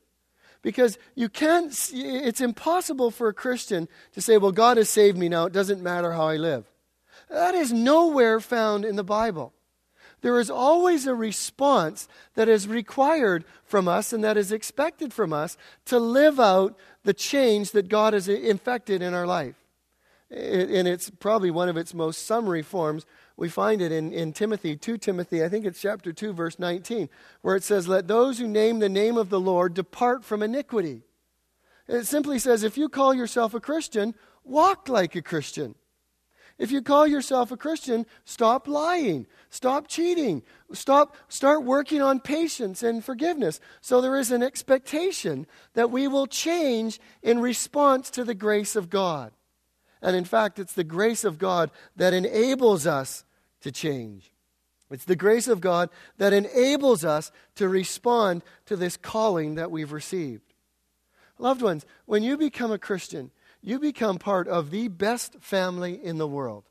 Because 0.62 0.98
you 1.13 1.29
can't, 1.29 1.71
it's 1.93 2.41
impossible 2.41 3.12
for 3.12 3.29
a 3.29 3.33
Christian 3.33 3.88
to 4.13 4.21
say, 4.21 4.38
well, 4.38 4.51
God 4.51 4.77
has 4.77 4.89
saved 4.89 5.17
me 5.17 5.29
now, 5.29 5.45
it 5.45 5.53
doesn't 5.53 5.81
matter 5.81 6.12
how 6.12 6.27
I 6.27 6.38
live. 6.38 6.65
That 7.29 7.55
is 7.55 7.74
nowhere 7.74 8.39
found 8.39 8.86
in 8.86 8.96
the 8.96 9.03
Bible. 9.03 9.53
There 10.22 10.39
is 10.39 10.50
always 10.50 11.05
a 11.05 11.13
response 11.13 12.08
that 12.34 12.50
is 12.50 12.67
required 12.67 13.46
from 13.63 13.88
us 13.88 14.12
and 14.12 14.24
that 14.24 14.38
is 14.38 14.51
expected 14.51 15.13
from 15.13 15.34
us 15.34 15.58
to 15.86 16.00
live 16.00 16.39
out 16.39 16.77
the 17.03 17.13
change 17.13 17.72
that 17.72 17.89
God 17.89 18.13
has 18.13 18.27
infected 18.27 19.01
in 19.01 19.13
our 19.13 19.27
life. 19.27 19.55
And 20.32 20.88
it's 20.88 21.12
probably 21.12 21.51
one 21.51 21.70
of 21.70 21.77
its 21.77 21.94
most 21.94 22.25
summary 22.25 22.63
forms. 22.63 23.05
We 23.38 23.50
find 23.50 23.82
it 23.82 23.91
in, 23.91 24.12
in 24.12 24.34
Timothy, 24.34 24.75
2 24.75 24.98
Timothy, 24.98 25.44
I 25.44 25.50
think 25.50 25.65
it's 25.65 25.79
chapter 25.79 26.12
2, 26.12 26.34
verse 26.34 26.58
19, 26.58 27.10
where 27.41 27.55
it 27.55 27.63
says, 27.63 27.88
Let 27.88 28.08
those 28.08 28.39
who 28.39 28.48
name 28.48 28.79
the 28.79 28.89
name 28.89 29.17
of 29.17 29.29
the 29.29 29.39
Lord 29.39 29.75
depart 29.75 30.24
from 30.24 30.41
iniquity. 30.41 31.03
It 31.88 32.05
simply 32.05 32.39
says, 32.39 32.63
if 32.63 32.77
you 32.77 32.89
call 32.89 33.13
yourself 33.13 33.53
a 33.53 33.60
Christian, 33.60 34.15
walk 34.44 34.89
like 34.89 35.15
a 35.15 35.22
Christian. 35.22 35.75
If 36.57 36.71
you 36.71 36.81
call 36.81 37.05
yourself 37.05 37.51
a 37.51 37.57
Christian, 37.57 38.05
stop 38.24 38.67
lying, 38.67 39.27
stop 39.50 39.88
cheating, 39.88 40.41
stop 40.71 41.17
start 41.27 41.63
working 41.63 42.01
on 42.01 42.21
patience 42.21 42.81
and 42.81 43.03
forgiveness. 43.03 43.59
So 43.81 44.00
there 44.00 44.15
is 44.15 44.31
an 44.31 44.41
expectation 44.41 45.47
that 45.74 45.91
we 45.91 46.07
will 46.07 46.27
change 46.27 47.00
in 47.21 47.39
response 47.39 48.09
to 48.12 48.24
the 48.24 48.35
grace 48.35 48.77
of 48.77 48.89
God. 48.89 49.33
And 50.01 50.15
in 50.15 50.24
fact, 50.24 50.57
it's 50.57 50.74
the 50.74 50.85
grace 50.85 51.25
of 51.25 51.38
God 51.38 51.71
that 51.97 52.13
enables 52.13 52.88
us 52.88 53.25
to 53.62 53.71
change. 53.71 54.31
It's 54.91 55.05
the 55.05 55.15
grace 55.15 55.47
of 55.47 55.59
God 55.59 55.89
that 56.17 56.31
enables 56.31 57.03
us 57.03 57.31
to 57.55 57.67
respond 57.67 58.43
to 58.67 58.77
this 58.77 58.95
calling 58.95 59.55
that 59.55 59.71
we've 59.71 59.91
received. 59.91 60.53
Loved 61.38 61.62
ones, 61.62 61.85
when 62.05 62.24
you 62.24 62.38
become 62.38 62.71
a 62.71 62.77
Christian, 62.77 63.31
you 63.65 63.79
become 63.79 64.19
part 64.19 64.48
of 64.48 64.69
the 64.69 64.88
best 64.88 65.38
family 65.41 66.00
in 66.01 66.19
the 66.19 66.27
world. 66.27 66.65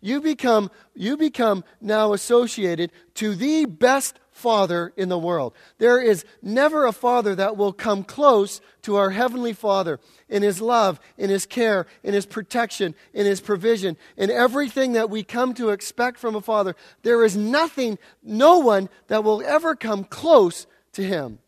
You 0.00 0.22
become, 0.22 0.70
you 0.94 1.18
become 1.18 1.64
now 1.82 2.14
associated 2.14 2.92
to 3.14 3.34
the 3.34 3.66
best 3.66 4.18
father 4.30 4.94
in 4.96 5.10
the 5.10 5.18
world. 5.18 5.54
There 5.76 6.00
is 6.00 6.24
never 6.40 6.86
a 6.86 6.92
father 6.92 7.34
that 7.34 7.58
will 7.58 7.74
come 7.74 8.04
close 8.04 8.62
to 8.82 8.96
our 8.96 9.10
Heavenly 9.10 9.52
Father 9.52 10.00
in 10.30 10.42
His 10.42 10.62
love, 10.62 10.98
in 11.18 11.28
His 11.28 11.44
care, 11.44 11.86
in 12.02 12.14
His 12.14 12.24
protection, 12.24 12.94
in 13.12 13.26
His 13.26 13.42
provision, 13.42 13.98
in 14.16 14.30
everything 14.30 14.92
that 14.92 15.10
we 15.10 15.22
come 15.22 15.52
to 15.54 15.70
expect 15.70 16.18
from 16.18 16.34
a 16.34 16.40
father. 16.40 16.74
There 17.02 17.22
is 17.22 17.36
nothing, 17.36 17.98
no 18.22 18.60
one 18.60 18.88
that 19.08 19.24
will 19.24 19.42
ever 19.44 19.74
come 19.74 20.04
close 20.04 20.66
to 20.92 21.02
Him. 21.02 21.38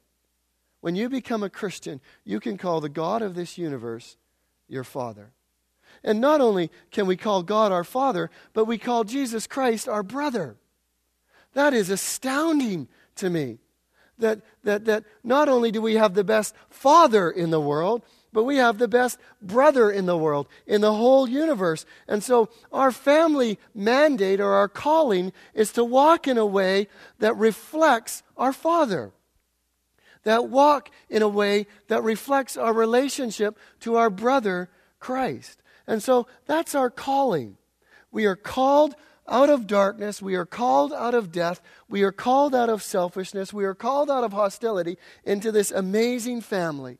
When 0.83 0.97
you 0.97 1.09
become 1.09 1.43
a 1.43 1.50
Christian, 1.50 2.00
you 2.25 2.40
can 2.40 2.59
call 2.59 2.81
the 2.81 2.88
God 2.90 3.23
of 3.23 3.35
this 3.35 3.57
universe 3.57 4.17
your 4.71 4.85
Father. 4.85 5.33
And 6.03 6.21
not 6.21 6.41
only 6.41 6.71
can 6.91 7.07
we 7.07 7.17
call 7.17 7.43
God 7.43 7.73
our 7.73 7.85
Father, 7.85 8.31
but 8.53 8.65
we 8.65 8.79
call 8.79 9.05
Jesus 9.05 9.47
Christ 9.47 9.89
our 9.89 10.03
brother. 10.03 10.57
That 11.53 11.75
is 11.75 11.91
astounding 11.91 12.89
to 13.17 13.29
me. 13.29 13.59
That, 14.19 14.41
that, 14.65 14.85
that 14.85 15.05
not 15.25 15.49
only 15.49 15.71
do 15.71 15.83
we 15.83 15.95
have 15.95 16.15
the 16.15 16.25
best 16.25 16.55
Father 16.69 17.31
in 17.31 17.50
the 17.50 17.61
world, 17.61 18.03
but 18.33 18.45
we 18.45 18.57
have 18.57 18.79
the 18.79 18.89
best 18.89 19.19
brother 19.43 19.91
in 19.91 20.07
the 20.07 20.17
world, 20.17 20.47
in 20.67 20.81
the 20.83 20.95
whole 20.95 21.29
universe. 21.29 21.85
And 22.07 22.23
so 22.23 22.49
our 22.73 22.93
family 22.93 23.59
mandate 23.75 24.41
or 24.41 24.53
our 24.53 24.69
calling 24.69 25.33
is 25.55 25.73
to 25.73 25.85
walk 25.85 26.29
in 26.29 26.39
a 26.39 26.47
way 26.47 26.87
that 27.19 27.37
reflects 27.37 28.23
our 28.37 28.53
Father 28.53 29.12
that 30.25 30.49
walk 30.49 30.91
in 31.09 31.23
a 31.23 31.29
way 31.29 31.67
that 31.89 32.03
reflects 32.03 32.57
our 32.57 32.73
relationship 32.73 33.59
to 33.81 33.97
our 33.97 34.11
brother 34.11 34.69
Christ. 34.99 35.62
And 35.87 36.03
so 36.03 36.27
that's 36.47 36.75
our 36.75 36.91
calling. 36.91 37.57
We 38.12 38.27
are 38.27 38.37
called 38.37 38.95
out 39.29 39.49
of 39.49 39.67
darkness. 39.67 40.21
We 40.21 40.35
are 40.35 40.45
called 40.45 40.93
out 40.93 41.15
of 41.15 41.33
death. 41.33 41.61
We 41.89 42.03
are 42.03 42.12
called 42.12 42.55
out 42.55 42.69
of 42.69 42.83
selfishness. 42.83 43.53
We 43.53 43.65
are 43.65 43.75
called 43.75 44.11
out 44.11 44.25
of 44.25 44.33
hostility 44.33 44.99
into 45.25 45.53
this 45.53 45.71
amazing 45.71 46.41
family. 46.41 46.99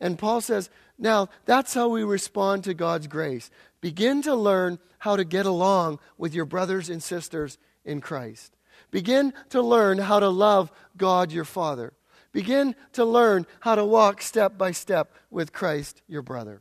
And 0.00 0.18
Paul 0.18 0.40
says, 0.40 0.70
now 0.98 1.28
that's 1.44 1.74
how 1.74 1.88
we 1.88 2.04
respond 2.04 2.64
to 2.64 2.74
God's 2.74 3.06
grace. 3.06 3.50
Begin 3.80 4.22
to 4.22 4.34
learn 4.34 4.78
how 4.98 5.16
to 5.16 5.24
get 5.24 5.46
along 5.46 5.98
with 6.18 6.34
your 6.34 6.46
brothers 6.46 6.88
and 6.88 7.02
sisters 7.02 7.58
in 7.84 8.00
Christ. 8.00 8.56
Begin 8.90 9.32
to 9.50 9.62
learn 9.62 9.98
how 9.98 10.20
to 10.20 10.28
love 10.28 10.72
God 10.96 11.32
your 11.32 11.44
Father. 11.44 11.92
Begin 12.36 12.74
to 12.92 13.02
learn 13.06 13.46
how 13.60 13.76
to 13.76 13.84
walk 13.86 14.20
step 14.20 14.58
by 14.58 14.72
step 14.72 15.10
with 15.30 15.54
Christ, 15.54 16.02
your 16.06 16.20
brother. 16.20 16.60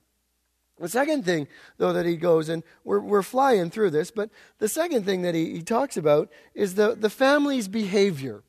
The 0.79 0.87
second 0.87 1.25
thing, 1.25 1.49
though, 1.77 1.91
that 1.91 2.05
he 2.05 2.15
goes, 2.15 2.47
and 2.47 2.63
we're, 2.85 3.01
we're 3.01 3.21
flying 3.21 3.69
through 3.69 3.89
this, 3.89 4.09
but 4.09 4.29
the 4.59 4.69
second 4.69 5.03
thing 5.03 5.23
that 5.23 5.35
he, 5.35 5.51
he 5.51 5.61
talks 5.61 5.97
about 5.97 6.31
is 6.53 6.75
the, 6.75 6.95
the 6.95 7.09
family's 7.09 7.67
behavior. 7.67 8.41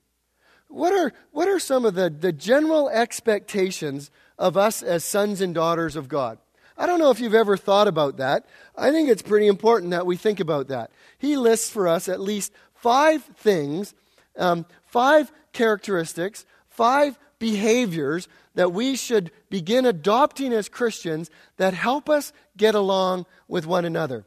What 0.68 0.92
are, 0.92 1.12
what 1.32 1.48
are 1.48 1.58
some 1.58 1.84
of 1.84 1.94
the, 1.94 2.10
the 2.10 2.32
general 2.32 2.88
expectations 2.90 4.12
of 4.38 4.56
us 4.56 4.80
as 4.80 5.02
sons 5.02 5.40
and 5.40 5.52
daughters 5.52 5.96
of 5.96 6.08
God? 6.08 6.38
I 6.78 6.86
don't 6.86 7.00
know 7.00 7.10
if 7.10 7.18
you've 7.18 7.34
ever 7.34 7.56
thought 7.56 7.88
about 7.88 8.18
that. 8.18 8.46
I 8.76 8.92
think 8.92 9.08
it's 9.08 9.22
pretty 9.22 9.48
important 9.48 9.90
that 9.90 10.06
we 10.06 10.16
think 10.16 10.38
about 10.38 10.68
that. 10.68 10.92
He 11.18 11.36
lists 11.36 11.70
for 11.70 11.88
us 11.88 12.08
at 12.08 12.20
least 12.20 12.52
five 12.72 13.24
things, 13.24 13.94
um, 14.36 14.64
five 14.84 15.32
characteristics 15.52 16.46
five 16.76 17.18
behaviors 17.38 18.28
that 18.54 18.72
we 18.72 18.96
should 18.96 19.30
begin 19.50 19.84
adopting 19.84 20.52
as 20.52 20.68
Christians 20.68 21.30
that 21.56 21.74
help 21.74 22.08
us 22.08 22.32
get 22.56 22.74
along 22.74 23.26
with 23.48 23.66
one 23.66 23.84
another. 23.84 24.26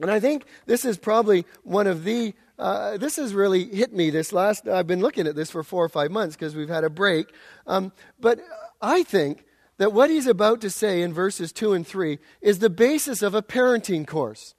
And 0.00 0.10
I 0.10 0.20
think 0.20 0.44
this 0.66 0.84
is 0.84 0.98
probably 0.98 1.46
one 1.62 1.86
of 1.86 2.04
the, 2.04 2.34
uh, 2.58 2.98
this 2.98 3.16
has 3.16 3.34
really 3.34 3.64
hit 3.64 3.92
me 3.92 4.10
this 4.10 4.32
last, 4.32 4.68
I've 4.68 4.86
been 4.86 5.00
looking 5.00 5.26
at 5.26 5.34
this 5.34 5.50
for 5.50 5.62
four 5.62 5.84
or 5.84 5.88
five 5.88 6.10
months 6.10 6.36
because 6.36 6.54
we've 6.54 6.68
had 6.68 6.84
a 6.84 6.90
break. 6.90 7.32
Um, 7.66 7.92
but 8.20 8.40
I 8.80 9.02
think 9.02 9.44
that 9.78 9.92
what 9.92 10.10
he's 10.10 10.26
about 10.26 10.60
to 10.62 10.70
say 10.70 11.02
in 11.02 11.12
verses 11.12 11.52
2 11.52 11.72
and 11.72 11.86
3 11.86 12.18
is 12.40 12.58
the 12.58 12.70
basis 12.70 13.22
of 13.22 13.34
a 13.34 13.42
parenting 13.42 14.06
course. 14.06 14.54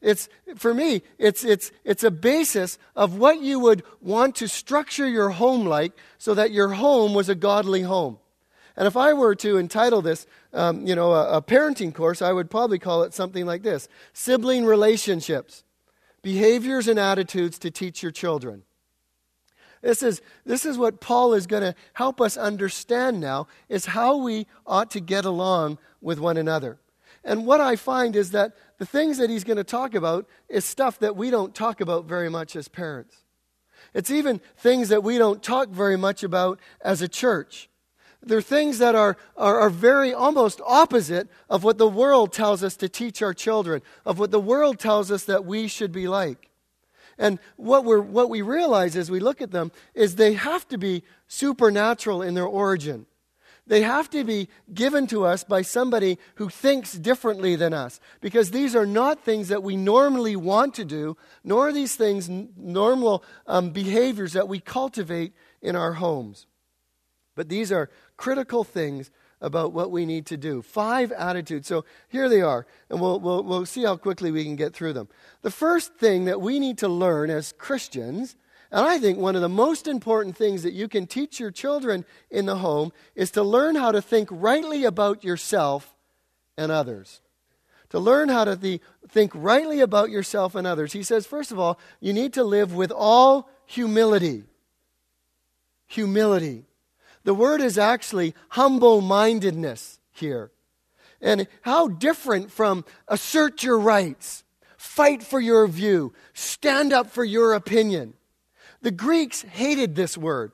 It's, 0.00 0.28
for 0.56 0.72
me, 0.72 1.02
it's, 1.18 1.44
it's, 1.44 1.72
it's 1.84 2.04
a 2.04 2.10
basis 2.10 2.78
of 2.96 3.18
what 3.18 3.40
you 3.40 3.58
would 3.60 3.82
want 4.00 4.36
to 4.36 4.48
structure 4.48 5.06
your 5.06 5.30
home 5.30 5.66
like 5.66 5.92
so 6.16 6.32
that 6.34 6.52
your 6.52 6.70
home 6.70 7.12
was 7.12 7.28
a 7.28 7.34
godly 7.34 7.82
home. 7.82 8.18
And 8.76 8.86
if 8.86 8.96
I 8.96 9.12
were 9.12 9.34
to 9.36 9.58
entitle 9.58 10.00
this, 10.00 10.26
um, 10.54 10.86
you 10.86 10.94
know, 10.94 11.12
a, 11.12 11.36
a 11.36 11.42
parenting 11.42 11.94
course, 11.94 12.22
I 12.22 12.32
would 12.32 12.50
probably 12.50 12.78
call 12.78 13.02
it 13.02 13.12
something 13.12 13.44
like 13.44 13.62
this 13.62 13.88
Sibling 14.14 14.64
Relationships 14.64 15.64
Behaviors 16.22 16.88
and 16.88 16.98
Attitudes 16.98 17.58
to 17.58 17.70
Teach 17.70 18.02
Your 18.02 18.12
Children. 18.12 18.62
This 19.82 20.02
is, 20.02 20.20
this 20.44 20.66
is 20.66 20.76
what 20.76 21.00
Paul 21.00 21.32
is 21.32 21.46
going 21.46 21.62
to 21.62 21.74
help 21.94 22.20
us 22.20 22.36
understand 22.36 23.20
now, 23.20 23.48
is 23.68 23.86
how 23.86 24.16
we 24.16 24.46
ought 24.66 24.90
to 24.92 25.00
get 25.00 25.24
along 25.24 25.78
with 26.00 26.18
one 26.18 26.36
another. 26.36 26.78
And 27.24 27.46
what 27.46 27.60
I 27.60 27.76
find 27.76 28.16
is 28.16 28.30
that 28.30 28.54
the 28.78 28.86
things 28.86 29.18
that 29.18 29.30
he's 29.30 29.44
going 29.44 29.58
to 29.58 29.64
talk 29.64 29.94
about 29.94 30.26
is 30.48 30.64
stuff 30.64 30.98
that 31.00 31.16
we 31.16 31.30
don't 31.30 31.54
talk 31.54 31.80
about 31.80 32.06
very 32.06 32.30
much 32.30 32.56
as 32.56 32.68
parents. 32.68 33.16
It's 33.92 34.10
even 34.10 34.40
things 34.56 34.88
that 34.88 35.02
we 35.02 35.18
don't 35.18 35.42
talk 35.42 35.68
very 35.68 35.96
much 35.96 36.22
about 36.22 36.60
as 36.80 37.02
a 37.02 37.08
church. 37.08 37.68
They're 38.22 38.42
things 38.42 38.78
that 38.78 38.94
are, 38.94 39.16
are, 39.36 39.60
are, 39.60 39.70
very 39.70 40.12
almost 40.12 40.60
opposite 40.66 41.28
of 41.48 41.64
what 41.64 41.78
the 41.78 41.88
world 41.88 42.32
tells 42.34 42.62
us 42.62 42.76
to 42.76 42.88
teach 42.88 43.22
our 43.22 43.32
children, 43.32 43.80
of 44.04 44.18
what 44.18 44.30
the 44.30 44.40
world 44.40 44.78
tells 44.78 45.10
us 45.10 45.24
that 45.24 45.46
we 45.46 45.68
should 45.68 45.90
be 45.90 46.06
like. 46.06 46.50
And 47.18 47.38
what, 47.56 47.84
we're, 47.84 48.00
what 48.00 48.28
we 48.28 48.42
realize 48.42 48.94
as 48.94 49.10
we 49.10 49.20
look 49.20 49.40
at 49.40 49.52
them 49.52 49.72
is 49.94 50.16
they 50.16 50.34
have 50.34 50.68
to 50.68 50.76
be 50.76 51.02
supernatural 51.28 52.20
in 52.20 52.34
their 52.34 52.46
origin. 52.46 53.06
They 53.66 53.82
have 53.82 54.10
to 54.10 54.24
be 54.24 54.48
given 54.72 55.06
to 55.08 55.24
us 55.24 55.44
by 55.44 55.62
somebody 55.62 56.18
who 56.36 56.48
thinks 56.48 56.92
differently 56.92 57.56
than 57.56 57.72
us. 57.72 58.00
Because 58.20 58.50
these 58.50 58.74
are 58.74 58.86
not 58.86 59.24
things 59.24 59.48
that 59.48 59.62
we 59.62 59.76
normally 59.76 60.36
want 60.36 60.74
to 60.74 60.84
do, 60.84 61.16
nor 61.44 61.68
are 61.68 61.72
these 61.72 61.94
things 61.94 62.28
normal 62.28 63.22
um, 63.46 63.70
behaviors 63.70 64.32
that 64.32 64.48
we 64.48 64.60
cultivate 64.60 65.32
in 65.62 65.76
our 65.76 65.94
homes. 65.94 66.46
But 67.36 67.48
these 67.48 67.70
are 67.70 67.90
critical 68.16 68.64
things 68.64 69.10
about 69.40 69.72
what 69.72 69.90
we 69.90 70.04
need 70.04 70.26
to 70.26 70.36
do. 70.36 70.62
Five 70.62 71.12
attitudes. 71.12 71.66
So 71.66 71.84
here 72.08 72.28
they 72.28 72.42
are, 72.42 72.66
and 72.90 73.00
we'll, 73.00 73.20
we'll, 73.20 73.42
we'll 73.42 73.66
see 73.66 73.84
how 73.84 73.96
quickly 73.96 74.30
we 74.30 74.44
can 74.44 74.56
get 74.56 74.74
through 74.74 74.92
them. 74.92 75.08
The 75.42 75.50
first 75.50 75.94
thing 75.94 76.26
that 76.26 76.40
we 76.40 76.58
need 76.58 76.78
to 76.78 76.88
learn 76.88 77.30
as 77.30 77.52
Christians 77.52 78.36
and 78.72 78.86
I 78.86 78.98
think 78.98 79.18
one 79.18 79.34
of 79.34 79.42
the 79.42 79.48
most 79.48 79.88
important 79.88 80.36
things 80.36 80.62
that 80.62 80.72
you 80.72 80.86
can 80.86 81.06
teach 81.06 81.40
your 81.40 81.50
children 81.50 82.04
in 82.30 82.46
the 82.46 82.56
home 82.56 82.92
is 83.16 83.32
to 83.32 83.42
learn 83.42 83.74
how 83.74 83.90
to 83.90 84.00
think 84.00 84.28
rightly 84.30 84.84
about 84.84 85.24
yourself 85.24 85.94
and 86.56 86.70
others. 86.70 87.20
To 87.88 87.98
learn 87.98 88.28
how 88.28 88.44
to 88.44 88.56
th- 88.56 88.80
think 89.08 89.32
rightly 89.34 89.80
about 89.80 90.10
yourself 90.10 90.54
and 90.54 90.66
others. 90.66 90.92
He 90.92 91.02
says, 91.02 91.26
first 91.26 91.50
of 91.50 91.58
all, 91.58 91.80
you 92.00 92.12
need 92.12 92.32
to 92.34 92.44
live 92.44 92.72
with 92.72 92.92
all 92.92 93.50
humility. 93.66 94.44
Humility. 95.88 96.66
The 97.24 97.34
word 97.34 97.60
is 97.60 97.76
actually 97.76 98.36
humble 98.50 99.00
mindedness 99.00 99.98
here. 100.12 100.52
And 101.20 101.48
how 101.62 101.88
different 101.88 102.52
from 102.52 102.84
assert 103.08 103.64
your 103.64 103.80
rights, 103.80 104.44
fight 104.76 105.24
for 105.24 105.40
your 105.40 105.66
view, 105.66 106.12
stand 106.32 106.92
up 106.92 107.10
for 107.10 107.24
your 107.24 107.52
opinion. 107.52 108.14
The 108.82 108.90
Greeks 108.90 109.42
hated 109.42 109.94
this 109.94 110.16
word. 110.16 110.52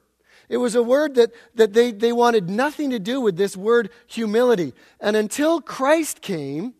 It 0.48 0.58
was 0.58 0.74
a 0.74 0.82
word 0.82 1.16
that, 1.16 1.32
that 1.54 1.72
they, 1.72 1.90
they 1.90 2.12
wanted 2.12 2.48
nothing 2.48 2.90
to 2.90 2.98
do 2.98 3.20
with 3.20 3.36
this 3.36 3.56
word 3.56 3.90
humility. 4.06 4.74
And 5.00 5.16
until 5.16 5.60
Christ 5.60 6.20
came, 6.20 6.74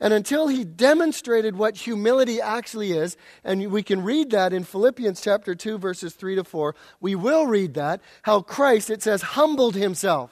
and 0.00 0.14
until 0.14 0.46
he 0.46 0.64
demonstrated 0.64 1.56
what 1.56 1.76
humility 1.76 2.40
actually 2.40 2.92
is, 2.92 3.16
and 3.42 3.72
we 3.72 3.82
can 3.82 4.04
read 4.04 4.30
that 4.30 4.52
in 4.52 4.62
Philippians 4.62 5.20
chapter 5.20 5.56
2, 5.56 5.78
verses 5.78 6.14
3 6.14 6.36
to 6.36 6.44
4, 6.44 6.74
we 7.00 7.16
will 7.16 7.46
read 7.46 7.74
that, 7.74 8.00
how 8.22 8.40
Christ, 8.40 8.90
it 8.90 9.02
says, 9.02 9.22
humbled 9.22 9.74
himself. 9.74 10.30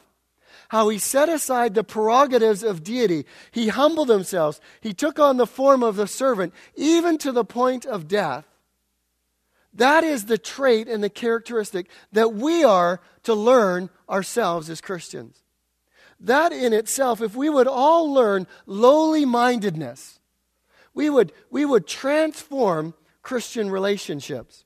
How 0.68 0.88
he 0.88 0.99
set 0.99 1.28
aside 1.28 1.75
the 1.75 1.85
prerogatives 1.85 2.64
of 2.64 2.82
deity. 2.82 3.25
He 3.52 3.68
humbled 3.68 4.08
himself. 4.08 4.61
He 4.80 4.92
took 4.92 5.18
on 5.18 5.37
the 5.37 5.46
form 5.46 5.82
of 5.82 5.96
the 5.96 6.08
servant, 6.08 6.52
even 6.75 7.18
to 7.18 7.30
the 7.30 7.44
point 7.44 7.87
of 7.87 8.08
death. 8.08 8.44
That 9.76 10.04
is 10.04 10.25
the 10.25 10.38
trait 10.38 10.88
and 10.88 11.02
the 11.02 11.11
characteristic 11.11 11.88
that 12.12 12.33
we 12.33 12.64
are 12.64 13.00
to 13.25 13.35
learn 13.35 13.90
ourselves 14.09 14.71
as 14.71 14.80
Christians. 14.80 15.42
That 16.18 16.52
in 16.52 16.73
itself, 16.73 17.21
if 17.21 17.37
we 17.37 17.50
would 17.50 17.66
all 17.66 18.12
learn 18.12 18.47
lowly 18.64 19.26
mindedness, 19.26 20.18
we 20.95 21.11
would, 21.11 21.33
we 21.50 21.64
would 21.64 21.87
transform 21.87 22.95
Christian 23.23 23.71
relationships. 23.71 24.64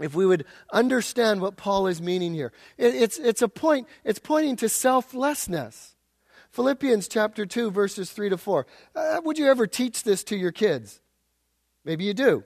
if 0.00 0.14
we 0.14 0.26
would 0.26 0.44
understand 0.72 1.40
what 1.40 1.56
Paul 1.56 1.86
is 1.86 2.02
meaning 2.02 2.34
here. 2.34 2.52
It, 2.76 2.94
it's, 2.96 3.18
it's 3.18 3.42
a 3.42 3.48
point, 3.48 3.86
it's 4.02 4.18
pointing 4.18 4.56
to 4.56 4.68
selflessness. 4.68 5.94
Philippians 6.50 7.08
chapter 7.08 7.46
2, 7.46 7.70
verses 7.70 8.10
3 8.10 8.30
to 8.30 8.36
4. 8.36 8.66
Uh, 8.94 9.20
would 9.24 9.38
you 9.38 9.46
ever 9.46 9.66
teach 9.66 10.02
this 10.02 10.24
to 10.24 10.36
your 10.36 10.52
kids? 10.52 11.00
Maybe 11.84 12.04
you 12.04 12.14
do. 12.14 12.44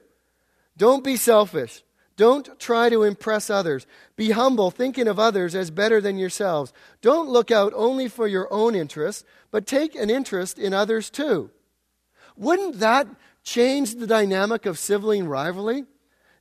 Don't 0.77 1.03
be 1.03 1.17
selfish. 1.17 1.83
Don't 2.19 2.59
try 2.59 2.91
to 2.91 3.05
impress 3.05 3.49
others. 3.49 3.87
Be 4.17 4.33
humble, 4.33 4.73
thinking 4.73 5.07
of 5.07 5.21
others 5.21 5.55
as 5.55 5.71
better 5.71 6.01
than 6.01 6.19
yourselves. 6.19 6.73
Don't 7.01 7.29
look 7.29 7.53
out 7.53 7.73
only 7.77 8.09
for 8.09 8.27
your 8.27 8.53
own 8.53 8.75
interests, 8.75 9.25
but 9.53 9.69
take 9.69 9.95
an 9.95 10.11
interest 10.11 10.59
in 10.59 10.75
others 10.75 11.11
too. 11.11 11.51
Wouldn't 12.37 12.81
that 12.81 13.07
change 13.45 13.95
the 13.95 14.07
dynamic 14.07 14.67
of 14.67 14.81
sibling 14.81 15.29
rivalry? 15.29 15.85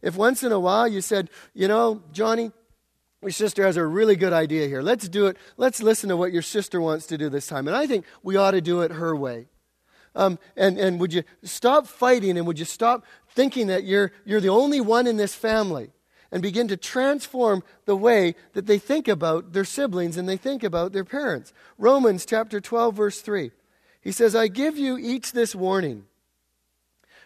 If 0.02 0.18
once 0.18 0.42
in 0.42 0.52
a 0.52 0.60
while 0.60 0.88
you 0.88 1.00
said, 1.00 1.30
you 1.54 1.68
know, 1.68 2.02
Johnny, 2.12 2.52
your 3.22 3.30
sister 3.30 3.64
has 3.64 3.78
a 3.78 3.86
really 3.86 4.16
good 4.16 4.34
idea 4.34 4.68
here. 4.68 4.82
Let's 4.82 5.08
do 5.08 5.28
it. 5.28 5.38
Let's 5.58 5.80
listen 5.80 6.10
to 6.10 6.18
what 6.18 6.34
your 6.34 6.42
sister 6.42 6.82
wants 6.82 7.06
to 7.08 7.20
do 7.20 7.30
this 7.30 7.46
time. 7.46 7.68
And 7.68 7.78
I 7.78 7.86
think 7.86 8.04
we 8.24 8.36
ought 8.36 8.52
to 8.52 8.62
do 8.62 8.82
it 8.82 8.94
her 8.94 9.16
way. 9.16 9.46
Um, 10.16 10.40
and, 10.56 10.80
and 10.80 11.00
would 11.00 11.14
you 11.14 11.22
stop 11.44 11.86
fighting 11.86 12.38
and 12.40 12.48
would 12.48 12.58
you 12.58 12.66
stop 12.66 13.06
thinking 13.38 13.68
that 13.68 13.84
you're, 13.84 14.12
you're 14.26 14.42
the 14.42 14.50
only 14.50 14.82
one 14.82 15.06
in 15.06 15.16
this 15.16 15.36
family 15.36 15.92
and 16.32 16.42
begin 16.42 16.68
to 16.68 16.76
transform 16.76 17.64
the 17.86 17.96
way 17.96 18.34
that 18.54 18.66
they 18.66 18.80
think 18.80 19.08
about 19.08 19.54
their 19.54 19.64
siblings 19.64 20.18
and 20.18 20.28
they 20.28 20.38
think 20.38 20.64
about 20.64 20.92
their 20.92 21.06
parents? 21.06 21.54
Romans 21.78 22.26
chapter 22.26 22.60
12, 22.60 22.96
verse 22.96 23.22
3. 23.22 23.52
He 24.02 24.12
says, 24.12 24.36
I 24.36 24.48
give 24.48 24.76
you 24.76 24.98
each 24.98 25.34
this 25.34 25.54
warning. 25.54 26.06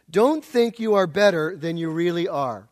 Don't 0.10 0.44
think 0.44 0.80
you 0.80 0.96
are 0.96 1.08
better 1.08 1.56
than 1.56 1.78
you 1.78 1.90
really 1.90 2.28
are. 2.28 2.68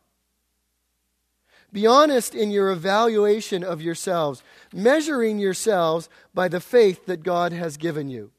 Be 1.72 1.86
honest 1.86 2.34
in 2.34 2.50
your 2.50 2.70
evaluation 2.70 3.64
of 3.64 3.80
yourselves, 3.80 4.42
measuring 4.70 5.38
yourselves 5.38 6.10
by 6.34 6.48
the 6.48 6.60
faith 6.60 7.06
that 7.06 7.22
God 7.22 7.52
has 7.52 7.78
given 7.78 8.10
you. 8.10 8.32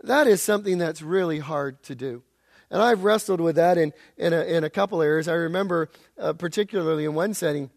That 0.00 0.28
is 0.28 0.42
something 0.42 0.78
that's 0.78 1.02
really 1.02 1.40
hard 1.40 1.82
to 1.84 1.96
do. 1.96 2.22
And 2.70 2.82
I've 2.82 3.04
wrestled 3.04 3.40
with 3.40 3.56
that 3.56 3.78
in, 3.78 3.92
in, 4.16 4.32
a, 4.32 4.42
in 4.42 4.64
a 4.64 4.70
couple 4.70 5.02
areas. 5.02 5.28
I 5.28 5.34
remember, 5.34 5.88
uh, 6.18 6.32
particularly 6.32 7.04
in 7.04 7.14
one 7.14 7.34
setting, 7.34 7.70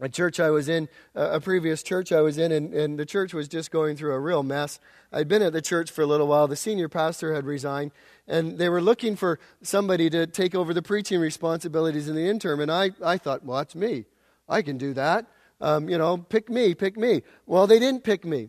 a 0.00 0.08
church 0.08 0.40
I 0.40 0.48
was 0.50 0.68
in, 0.68 0.88
a 1.14 1.40
previous 1.40 1.82
church 1.82 2.10
I 2.10 2.22
was 2.22 2.38
in, 2.38 2.52
and, 2.52 2.72
and 2.72 2.98
the 2.98 3.04
church 3.04 3.34
was 3.34 3.48
just 3.48 3.70
going 3.70 3.96
through 3.96 4.14
a 4.14 4.18
real 4.18 4.42
mess. 4.42 4.80
I'd 5.12 5.28
been 5.28 5.42
at 5.42 5.52
the 5.52 5.60
church 5.60 5.90
for 5.90 6.00
a 6.00 6.06
little 6.06 6.26
while. 6.26 6.48
The 6.48 6.56
senior 6.56 6.88
pastor 6.88 7.34
had 7.34 7.44
resigned, 7.44 7.92
and 8.26 8.56
they 8.56 8.70
were 8.70 8.80
looking 8.80 9.14
for 9.14 9.38
somebody 9.62 10.08
to 10.08 10.26
take 10.26 10.54
over 10.54 10.72
the 10.72 10.80
preaching 10.80 11.20
responsibilities 11.20 12.08
in 12.08 12.14
the 12.14 12.26
interim. 12.26 12.60
And 12.60 12.70
I, 12.70 12.92
I 13.04 13.18
thought, 13.18 13.44
well, 13.44 13.58
that's 13.58 13.74
me. 13.74 14.06
I 14.48 14.62
can 14.62 14.78
do 14.78 14.94
that. 14.94 15.26
Um, 15.60 15.90
you 15.90 15.98
know, 15.98 16.16
pick 16.16 16.48
me, 16.48 16.74
pick 16.74 16.96
me. 16.96 17.22
Well, 17.44 17.66
they 17.66 17.78
didn't 17.78 18.02
pick 18.02 18.24
me. 18.24 18.48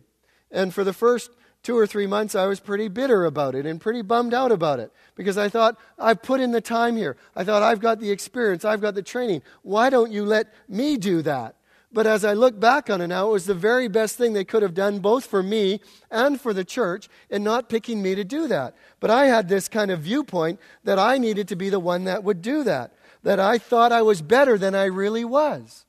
And 0.50 0.72
for 0.72 0.84
the 0.84 0.94
first 0.94 1.30
two 1.62 1.76
or 1.76 1.86
three 1.86 2.06
months, 2.06 2.34
I 2.34 2.46
was 2.46 2.60
pretty 2.60 2.88
bitter 2.88 3.24
about 3.24 3.54
it 3.54 3.66
and 3.66 3.80
pretty 3.80 4.02
bummed 4.02 4.34
out 4.34 4.52
about 4.52 4.80
it 4.80 4.92
because 5.14 5.38
I 5.38 5.48
thought, 5.48 5.78
I've 5.98 6.22
put 6.22 6.40
in 6.40 6.52
the 6.52 6.60
time 6.60 6.96
here. 6.96 7.16
I 7.36 7.44
thought, 7.44 7.62
I've 7.62 7.80
got 7.80 8.00
the 8.00 8.10
experience, 8.10 8.64
I've 8.64 8.80
got 8.80 8.94
the 8.94 9.02
training. 9.02 9.42
Why 9.62 9.90
don't 9.90 10.12
you 10.12 10.24
let 10.24 10.52
me 10.68 10.96
do 10.96 11.22
that? 11.22 11.56
But 11.92 12.06
as 12.06 12.24
I 12.24 12.32
look 12.32 12.58
back 12.58 12.88
on 12.88 13.02
it 13.02 13.08
now, 13.08 13.28
it 13.28 13.32
was 13.32 13.44
the 13.44 13.54
very 13.54 13.86
best 13.86 14.16
thing 14.16 14.32
they 14.32 14.44
could 14.44 14.62
have 14.62 14.74
done, 14.74 15.00
both 15.00 15.26
for 15.26 15.42
me 15.42 15.80
and 16.10 16.40
for 16.40 16.54
the 16.54 16.64
church, 16.64 17.08
in 17.28 17.44
not 17.44 17.68
picking 17.68 18.00
me 18.00 18.14
to 18.14 18.24
do 18.24 18.48
that. 18.48 18.74
But 18.98 19.10
I 19.10 19.26
had 19.26 19.48
this 19.48 19.68
kind 19.68 19.90
of 19.90 20.00
viewpoint 20.00 20.58
that 20.84 20.98
I 20.98 21.18
needed 21.18 21.48
to 21.48 21.56
be 21.56 21.68
the 21.68 21.78
one 21.78 22.04
that 22.04 22.24
would 22.24 22.40
do 22.40 22.64
that, 22.64 22.94
that 23.24 23.38
I 23.38 23.58
thought 23.58 23.92
I 23.92 24.00
was 24.00 24.22
better 24.22 24.56
than 24.56 24.74
I 24.74 24.84
really 24.84 25.24
was. 25.24 25.84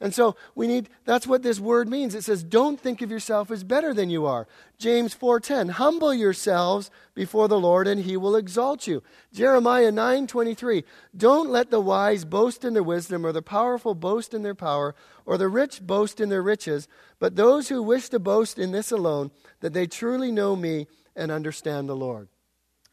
And 0.00 0.14
so 0.14 0.36
we 0.54 0.68
need 0.68 0.88
that's 1.04 1.26
what 1.26 1.42
this 1.42 1.58
word 1.58 1.88
means. 1.88 2.14
It 2.14 2.22
says 2.22 2.44
don't 2.44 2.78
think 2.78 3.02
of 3.02 3.10
yourself 3.10 3.50
as 3.50 3.64
better 3.64 3.92
than 3.92 4.10
you 4.10 4.26
are. 4.26 4.46
James 4.78 5.12
4:10 5.12 5.70
Humble 5.70 6.14
yourselves 6.14 6.90
before 7.14 7.48
the 7.48 7.58
Lord 7.58 7.88
and 7.88 8.02
he 8.02 8.16
will 8.16 8.36
exalt 8.36 8.86
you. 8.86 9.02
Jeremiah 9.32 9.90
9:23 9.90 10.84
Don't 11.16 11.50
let 11.50 11.70
the 11.70 11.80
wise 11.80 12.24
boast 12.24 12.64
in 12.64 12.74
their 12.74 12.82
wisdom 12.82 13.26
or 13.26 13.32
the 13.32 13.42
powerful 13.42 13.96
boast 13.96 14.34
in 14.34 14.42
their 14.42 14.54
power 14.54 14.94
or 15.26 15.36
the 15.36 15.48
rich 15.48 15.84
boast 15.84 16.20
in 16.20 16.28
their 16.28 16.42
riches, 16.42 16.86
but 17.18 17.34
those 17.34 17.68
who 17.68 17.82
wish 17.82 18.08
to 18.10 18.20
boast 18.20 18.56
in 18.56 18.70
this 18.70 18.92
alone 18.92 19.32
that 19.60 19.72
they 19.72 19.86
truly 19.86 20.30
know 20.30 20.54
me 20.54 20.86
and 21.16 21.32
understand 21.32 21.88
the 21.88 21.96
Lord. 21.96 22.28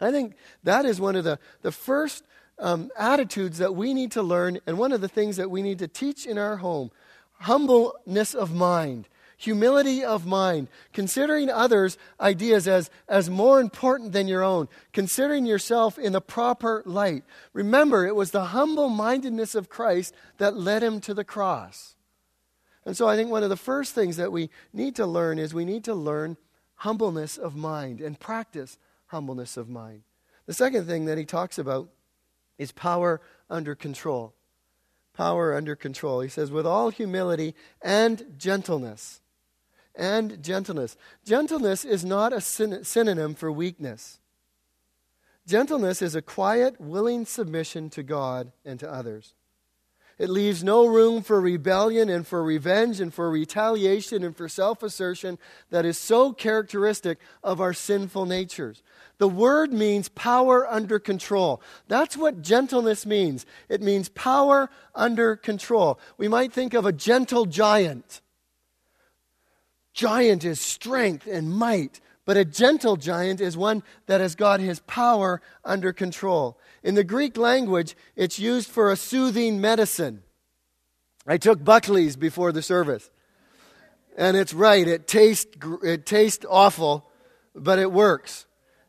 I 0.02 0.12
think 0.12 0.36
that 0.64 0.86
is 0.86 1.00
one 1.00 1.16
of 1.16 1.24
the, 1.24 1.40
the 1.62 1.72
first 1.72 2.26
um, 2.60 2.90
attitudes 2.98 3.58
that 3.60 3.76
we 3.76 3.94
need 3.94 4.12
to 4.14 4.24
learn, 4.24 4.60
and 4.66 4.78
one 4.78 4.92
of 4.92 5.02
the 5.02 5.08
things 5.08 5.38
that 5.38 5.52
we 5.52 5.62
need 5.62 5.80
to 5.80 5.88
teach 5.88 6.26
in 6.26 6.38
our 6.38 6.58
home 6.58 6.92
humbleness 7.40 8.34
of 8.34 8.54
mind, 8.54 9.08
humility 9.38 10.04
of 10.04 10.26
mind, 10.26 10.68
considering 10.94 11.50
others' 11.50 11.98
ideas 12.20 12.68
as, 12.68 12.90
as 13.08 13.30
more 13.30 13.60
important 13.60 14.12
than 14.12 14.28
your 14.28 14.44
own, 14.44 14.68
considering 14.94 15.46
yourself 15.46 15.98
in 15.98 16.14
the 16.14 16.22
proper 16.22 16.82
light. 16.86 17.24
Remember, 17.54 18.06
it 18.06 18.16
was 18.16 18.32
the 18.32 18.46
humble 18.46 18.90
mindedness 18.90 19.56
of 19.56 19.70
Christ 19.70 20.14
that 20.38 20.56
led 20.56 20.84
him 20.84 21.00
to 21.02 21.14
the 21.14 21.24
cross. 21.24 21.96
And 22.86 22.96
so 22.96 23.08
I 23.08 23.16
think 23.16 23.32
one 23.32 23.44
of 23.44 23.50
the 23.50 23.58
first 23.58 23.94
things 23.94 24.18
that 24.18 24.32
we 24.32 24.50
need 24.72 24.96
to 24.96 25.06
learn 25.06 25.40
is 25.40 25.54
we 25.54 25.66
need 25.66 25.84
to 25.86 25.96
learn 25.96 26.38
humbleness 26.76 27.38
of 27.38 27.56
mind 27.56 28.00
and 28.00 28.20
practice 28.20 28.78
humbleness 29.08 29.58
of 29.58 29.70
mind. 29.70 30.04
The 30.46 30.54
second 30.54 30.86
thing 30.86 31.06
that 31.06 31.18
he 31.18 31.26
talks 31.26 31.58
about 31.58 31.90
is 32.58 32.72
power 32.72 33.22
under 33.50 33.76
control. 33.76 34.34
Power 35.16 35.54
under 35.56 35.76
control. 35.76 36.22
He 36.22 36.30
says, 36.30 36.52
with 36.52 36.66
all 36.66 36.90
humility 36.90 37.56
and 37.82 38.36
gentleness. 38.38 39.22
And 39.96 40.44
gentleness. 40.44 40.98
Gentleness 41.24 41.86
is 41.86 42.04
not 42.04 42.34
a 42.34 42.42
syn- 42.42 42.84
synonym 42.84 43.34
for 43.34 43.52
weakness. 43.52 44.20
Gentleness 45.48 46.02
is 46.02 46.16
a 46.16 46.22
quiet, 46.22 46.82
willing 46.82 47.26
submission 47.26 47.90
to 47.92 48.04
God 48.04 48.52
and 48.66 48.80
to 48.80 48.92
others. 48.92 49.36
It 50.18 50.30
leaves 50.30 50.64
no 50.64 50.86
room 50.86 51.22
for 51.22 51.42
rebellion 51.42 52.10
and 52.10 52.26
for 52.26 52.42
revenge 52.42 53.02
and 53.02 53.14
for 53.14 53.30
retaliation 53.30 54.24
and 54.24 54.36
for 54.36 54.48
self 54.48 54.82
assertion 54.82 55.38
that 55.72 55.84
is 55.86 55.98
so 55.98 56.32
characteristic 56.32 57.20
of 57.44 57.60
our 57.60 57.74
sinful 57.74 58.26
natures. 58.26 58.82
The 59.18 59.28
word 59.28 59.74
means 59.74 60.08
power 60.10 60.68
under 60.70 61.00
control. 61.00 61.62
That's 61.90 62.16
what 62.16 62.42
gentleness 62.42 63.06
means. 63.06 63.46
It 63.68 63.82
means 63.82 64.08
power 64.10 64.70
under 64.94 65.36
control. 65.36 66.00
We 66.18 66.30
might 66.30 66.54
think 66.54 66.74
of 66.74 66.86
a 66.86 66.94
gentle 66.94 67.46
giant. 67.46 68.22
Giant 69.94 70.44
is 70.44 70.60
strength 70.60 71.28
and 71.28 71.54
might, 71.54 72.02
but 72.26 72.38
a 72.38 72.46
gentle 72.46 72.96
giant 72.96 73.40
is 73.40 73.56
one 73.56 73.84
that 74.08 74.20
has 74.20 74.36
got 74.36 74.60
his 74.60 74.80
power 74.82 75.42
under 75.64 75.94
control. 75.94 76.58
In 76.84 76.96
the 76.96 77.04
Greek 77.04 77.38
language, 77.38 77.96
it's 78.16 78.40
used 78.40 78.70
for 78.70 78.92
a 78.92 78.96
soothing 78.96 79.62
medicine. 79.62 80.24
I 81.28 81.38
took 81.38 81.64
Buckley's 81.64 82.16
before 82.16 82.52
the 82.52 82.62
service. 82.62 83.10
And 84.18 84.36
it's 84.38 84.54
right, 84.54 84.88
it 84.88 85.08
tastes, 85.08 85.56
it 85.84 86.06
tastes 86.06 86.46
awful, 86.50 87.10
but 87.54 87.80
it 87.80 87.92
works. 87.92 88.46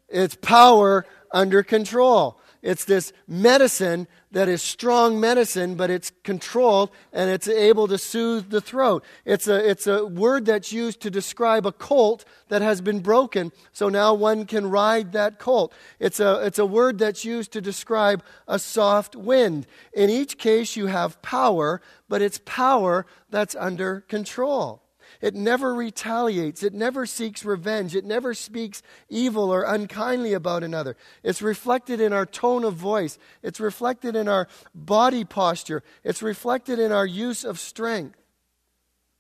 It's 0.09 0.37
power 0.37 1.05
under 1.33 1.62
control. 1.62 2.40
It's 2.62 2.85
this 2.85 3.12
medicine 3.27 4.09
that 4.37 4.51
is 4.51 4.61
strong 4.61 5.18
medicine, 5.18 5.77
but 5.77 5.88
it's 5.88 6.12
controlled 6.22 6.90
and 7.11 7.31
it's 7.31 7.49
able 7.49 7.88
to 7.88 7.96
soothe 7.96 8.51
the 8.51 8.61
throat. 8.61 9.03
It's 9.25 9.49
a, 9.49 9.66
it's 9.66 9.87
a 9.87 10.05
word 10.05 10.44
that's 10.44 10.75
used 10.75 11.01
to 11.01 11.11
describe 11.11 11.64
a 11.64 11.72
colt 11.72 12.27
that 12.49 12.61
has 12.61 12.83
been 12.83 13.01
broken, 13.01 13.51
so 13.72 13.88
now 13.88 14.12
one 14.12 14.44
can 14.44 14.68
ride 14.68 15.12
that 15.12 15.38
colt. 15.38 15.72
It's 15.99 16.20
a, 16.20 16.44
it's 16.44 16.59
a 16.59 16.66
word 16.66 16.99
that's 16.99 17.25
used 17.25 17.51
to 17.53 17.62
describe 17.62 18.22
a 18.46 18.59
soft 18.59 19.16
wind. 19.16 19.66
In 19.94 20.11
each 20.11 20.37
case, 20.37 20.77
you 20.77 20.85
have 20.85 21.22
power, 21.22 21.81
but 22.07 22.20
it's 22.20 22.38
power 22.44 23.07
that's 23.31 23.55
under 23.55 24.03
control. 24.03 24.83
It 25.27 25.35
never 25.35 25.75
retaliates. 25.75 26.62
It 26.62 26.73
never 26.73 27.05
seeks 27.05 27.45
revenge. 27.45 27.97
It 27.97 28.05
never 28.05 28.33
speaks 28.33 28.81
evil 29.09 29.51
or 29.51 29.65
unkindly 29.65 30.35
about 30.35 30.62
another. 30.62 30.97
It's 31.25 31.43
reflected 31.43 32.01
in 32.01 32.12
our 32.12 32.25
tone 32.25 32.62
of 32.62 32.75
voice. 32.75 33.19
It's 33.43 33.59
reflected 33.59 34.15
in 34.15 34.29
our 34.29 34.47
body 34.73 35.25
posture. 35.25 35.83
It's 36.05 36.23
reflected 36.23 36.79
in 36.79 36.93
our 36.93 37.05
use 37.05 37.43
of 37.43 37.59
strength. 37.59 38.23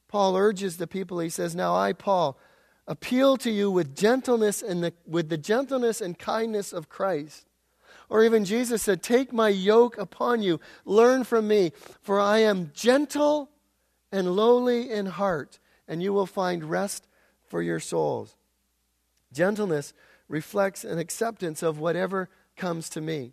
Paul 0.06 0.36
urges 0.36 0.76
the 0.76 0.86
people, 0.86 1.18
he 1.18 1.28
says, 1.28 1.56
Now 1.56 1.74
I, 1.74 1.92
Paul, 1.92 2.38
appeal 2.86 3.36
to 3.38 3.50
you 3.50 3.68
with 3.68 3.96
gentleness 3.96 4.62
and 4.62 4.84
the, 4.84 4.92
with 5.08 5.28
the 5.28 5.36
gentleness 5.36 6.00
and 6.00 6.16
kindness 6.16 6.72
of 6.72 6.88
Christ. 6.88 7.46
Or 8.08 8.22
even 8.22 8.44
Jesus 8.44 8.80
said, 8.80 9.02
Take 9.02 9.32
my 9.32 9.48
yoke 9.48 9.98
upon 9.98 10.40
you, 10.40 10.60
learn 10.84 11.24
from 11.24 11.48
me, 11.48 11.72
for 12.00 12.20
I 12.20 12.38
am 12.38 12.70
gentle 12.74 13.50
and 14.12 14.36
lowly 14.36 14.88
in 14.88 15.06
heart, 15.06 15.58
and 15.88 16.02
you 16.02 16.12
will 16.12 16.26
find 16.26 16.64
rest 16.64 17.06
for 17.46 17.62
your 17.62 17.80
souls. 17.80 18.34
Gentleness 19.32 19.92
reflects 20.28 20.84
an 20.84 20.98
acceptance 20.98 21.62
of 21.62 21.78
whatever 21.78 22.28
comes 22.56 22.88
to 22.90 23.00
me. 23.00 23.32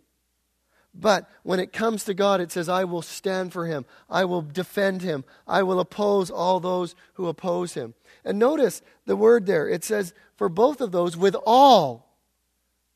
But 0.94 1.28
when 1.42 1.58
it 1.58 1.72
comes 1.72 2.04
to 2.04 2.14
God, 2.14 2.40
it 2.40 2.52
says, 2.52 2.68
I 2.68 2.84
will 2.84 3.02
stand 3.02 3.52
for 3.52 3.66
him. 3.66 3.84
I 4.08 4.24
will 4.24 4.42
defend 4.42 5.02
him. 5.02 5.24
I 5.46 5.64
will 5.64 5.80
oppose 5.80 6.30
all 6.30 6.60
those 6.60 6.94
who 7.14 7.26
oppose 7.26 7.74
him. 7.74 7.94
And 8.24 8.38
notice 8.38 8.80
the 9.04 9.16
word 9.16 9.46
there. 9.46 9.68
It 9.68 9.82
says, 9.82 10.14
for 10.36 10.48
both 10.48 10.80
of 10.80 10.92
those, 10.92 11.16
with 11.16 11.36
all 11.44 12.16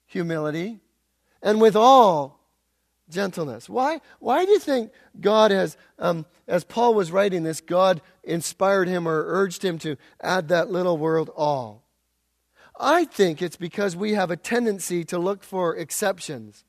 humility 0.06 0.78
and 1.42 1.60
with 1.60 1.74
all 1.74 2.37
gentleness. 3.10 3.68
Why, 3.68 4.00
why 4.18 4.44
do 4.44 4.52
you 4.52 4.58
think 4.58 4.92
God 5.20 5.50
has, 5.50 5.76
um, 5.98 6.26
as 6.46 6.64
Paul 6.64 6.94
was 6.94 7.12
writing 7.12 7.42
this, 7.42 7.60
God 7.60 8.00
inspired 8.24 8.88
him 8.88 9.08
or 9.08 9.24
urged 9.26 9.64
him 9.64 9.78
to 9.80 9.96
add 10.20 10.48
that 10.48 10.70
little 10.70 10.96
word 10.98 11.28
all? 11.30 11.82
I 12.78 13.04
think 13.04 13.42
it's 13.42 13.56
because 13.56 13.96
we 13.96 14.14
have 14.14 14.30
a 14.30 14.36
tendency 14.36 15.04
to 15.04 15.18
look 15.18 15.42
for 15.42 15.76
exceptions. 15.76 16.64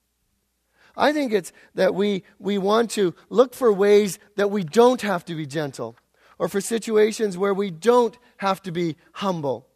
I 0.98 1.14
think 1.14 1.32
it's 1.32 1.54
that 1.76 1.96
we, 1.96 2.24
we 2.40 2.58
want 2.58 2.92
to 2.92 3.14
look 3.30 3.54
for 3.54 3.72
ways 3.72 4.20
that 4.36 4.52
we 4.52 4.64
don't 4.64 5.02
have 5.02 5.24
to 5.26 5.36
be 5.36 5.46
gentle 5.46 5.96
or 6.38 6.48
for 6.48 6.62
situations 6.62 7.38
where 7.38 7.54
we 7.54 7.70
don't 7.70 8.18
have 8.38 8.62
to 8.64 8.72
be 8.72 8.98
humble. 9.14 9.69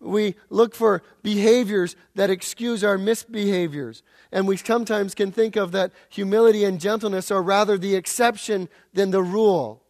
We 0.00 0.34
look 0.48 0.74
for 0.74 1.02
behaviors 1.22 1.94
that 2.14 2.30
excuse 2.30 2.82
our 2.82 2.96
misbehaviors. 2.96 4.02
And 4.32 4.48
we 4.48 4.56
sometimes 4.56 5.14
can 5.14 5.30
think 5.30 5.56
of 5.56 5.72
that 5.72 5.92
humility 6.08 6.64
and 6.64 6.80
gentleness 6.80 7.30
are 7.30 7.42
rather 7.42 7.76
the 7.76 7.94
exception 7.94 8.68
than 8.94 9.10
the 9.10 9.22
rule. 9.22 9.82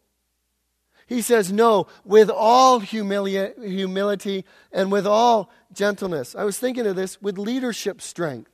He 1.06 1.22
says, 1.22 1.52
no, 1.52 1.86
with 2.04 2.30
all 2.30 2.80
humili- 2.80 3.56
humility 3.64 4.44
and 4.72 4.92
with 4.92 5.06
all 5.06 5.50
gentleness. 5.72 6.34
I 6.34 6.44
was 6.44 6.58
thinking 6.58 6.86
of 6.86 6.96
this 6.96 7.20
with 7.22 7.38
leadership 7.38 8.00
strength. 8.00 8.50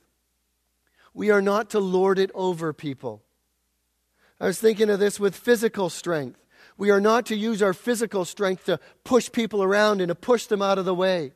We 1.13 1.31
are 1.31 1.41
not 1.41 1.71
to 1.71 1.79
lord 1.79 2.19
it 2.19 2.31
over 2.35 2.73
people. 2.73 3.23
I 4.39 4.45
was 4.45 4.59
thinking 4.59 4.89
of 4.89 4.99
this 4.99 5.19
with 5.19 5.35
physical 5.35 5.89
strength. 5.89 6.39
We 6.77 6.91
are 6.91 7.01
not 7.01 7.25
to 7.27 7.35
use 7.35 7.63
our 7.63 7.73
physical 7.73 8.23
strength 8.25 8.65
to 8.65 8.79
push 9.03 9.31
people 9.31 9.63
around 9.63 10.01
and 10.01 10.09
to 10.09 10.15
push 10.15 10.45
them 10.45 10.61
out 10.61 10.77
of 10.77 10.85
the 10.85 10.93
way. 10.93 11.33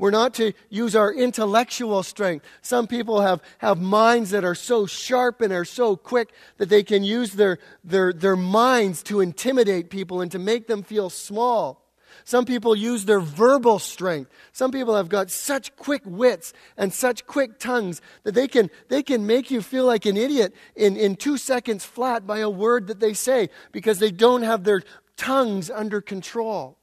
We're 0.00 0.10
not 0.10 0.32
to 0.34 0.54
use 0.70 0.96
our 0.96 1.12
intellectual 1.12 2.02
strength. 2.02 2.46
Some 2.62 2.86
people 2.86 3.20
have, 3.20 3.42
have 3.58 3.78
minds 3.78 4.30
that 4.30 4.46
are 4.46 4.54
so 4.54 4.86
sharp 4.86 5.42
and 5.42 5.52
are 5.52 5.66
so 5.66 5.94
quick 5.94 6.32
that 6.56 6.70
they 6.70 6.82
can 6.82 7.04
use 7.04 7.34
their, 7.34 7.58
their, 7.84 8.10
their 8.14 8.34
minds 8.34 9.02
to 9.04 9.20
intimidate 9.20 9.90
people 9.90 10.22
and 10.22 10.32
to 10.32 10.38
make 10.38 10.68
them 10.68 10.82
feel 10.82 11.10
small. 11.10 11.86
Some 12.24 12.46
people 12.46 12.74
use 12.74 13.04
their 13.04 13.20
verbal 13.20 13.78
strength. 13.78 14.30
Some 14.52 14.70
people 14.70 14.96
have 14.96 15.10
got 15.10 15.30
such 15.30 15.76
quick 15.76 16.00
wits 16.06 16.54
and 16.78 16.94
such 16.94 17.26
quick 17.26 17.58
tongues 17.58 18.00
that 18.22 18.32
they 18.32 18.48
can, 18.48 18.70
they 18.88 19.02
can 19.02 19.26
make 19.26 19.50
you 19.50 19.60
feel 19.60 19.84
like 19.84 20.06
an 20.06 20.16
idiot 20.16 20.54
in, 20.74 20.96
in 20.96 21.14
two 21.14 21.36
seconds 21.36 21.84
flat 21.84 22.26
by 22.26 22.38
a 22.38 22.48
word 22.48 22.86
that 22.86 23.00
they 23.00 23.12
say 23.12 23.50
because 23.70 23.98
they 23.98 24.10
don't 24.10 24.44
have 24.44 24.64
their 24.64 24.82
tongues 25.18 25.70
under 25.70 26.00
control. 26.00 26.79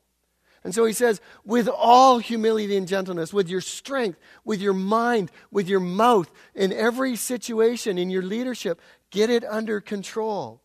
And 0.63 0.73
so 0.73 0.85
he 0.85 0.93
says, 0.93 1.21
with 1.45 1.67
all 1.69 2.19
humility 2.19 2.75
and 2.75 2.87
gentleness, 2.87 3.31
with 3.33 3.49
your 3.49 3.61
strength, 3.61 4.19
with 4.43 4.59
your 4.59 4.73
mind, 4.73 5.31
with 5.51 5.69
your 5.69 5.79
mouth, 5.79 6.29
in 6.55 6.73
every 6.73 7.15
situation, 7.15 7.97
in 7.97 8.09
your 8.09 8.23
leadership, 8.23 8.81
get 9.11 9.29
it 9.29 9.45
under 9.45 9.79
control. 9.79 10.61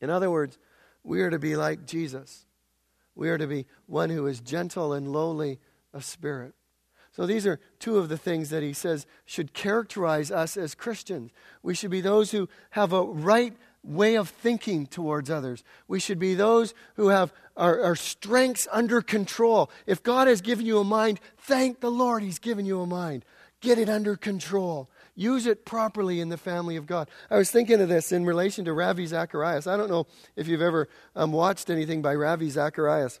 In 0.00 0.10
other 0.10 0.30
words, 0.30 0.58
we 1.02 1.22
are 1.22 1.30
to 1.30 1.38
be 1.38 1.56
like 1.56 1.86
Jesus. 1.86 2.44
We 3.14 3.30
are 3.30 3.38
to 3.38 3.46
be 3.46 3.66
one 3.86 4.10
who 4.10 4.26
is 4.26 4.40
gentle 4.40 4.92
and 4.92 5.08
lowly 5.08 5.58
of 5.92 6.04
spirit. 6.04 6.54
So 7.12 7.24
these 7.24 7.46
are 7.46 7.58
two 7.78 7.96
of 7.96 8.10
the 8.10 8.18
things 8.18 8.50
that 8.50 8.62
he 8.62 8.74
says 8.74 9.06
should 9.24 9.54
characterize 9.54 10.30
us 10.30 10.58
as 10.58 10.74
Christians. 10.74 11.30
We 11.62 11.74
should 11.74 11.90
be 11.90 12.02
those 12.02 12.30
who 12.30 12.46
have 12.70 12.92
a 12.92 13.02
right 13.02 13.56
way 13.86 14.16
of 14.16 14.28
thinking 14.28 14.86
towards 14.86 15.30
others. 15.30 15.62
We 15.88 16.00
should 16.00 16.18
be 16.18 16.34
those 16.34 16.74
who 16.96 17.08
have 17.08 17.32
our, 17.56 17.80
our, 17.82 17.96
strengths 17.96 18.68
under 18.70 19.00
control. 19.00 19.70
If 19.86 20.02
God 20.02 20.28
has 20.28 20.40
given 20.40 20.66
you 20.66 20.78
a 20.78 20.84
mind, 20.84 21.20
thank 21.38 21.80
the 21.80 21.90
Lord 21.90 22.22
He's 22.22 22.38
given 22.38 22.66
you 22.66 22.80
a 22.80 22.86
mind. 22.86 23.24
Get 23.60 23.78
it 23.78 23.88
under 23.88 24.16
control. 24.16 24.90
Use 25.14 25.46
it 25.46 25.64
properly 25.64 26.20
in 26.20 26.28
the 26.28 26.36
family 26.36 26.76
of 26.76 26.86
God. 26.86 27.08
I 27.30 27.38
was 27.38 27.50
thinking 27.50 27.80
of 27.80 27.88
this 27.88 28.12
in 28.12 28.26
relation 28.26 28.66
to 28.66 28.74
Ravi 28.74 29.06
Zacharias. 29.06 29.66
I 29.66 29.78
don't 29.78 29.88
know 29.88 30.06
if 30.36 30.46
you've 30.46 30.60
ever 30.60 30.88
um, 31.14 31.32
watched 31.32 31.70
anything 31.70 32.02
by 32.02 32.14
Ravi 32.14 32.50
Zacharias. 32.50 33.20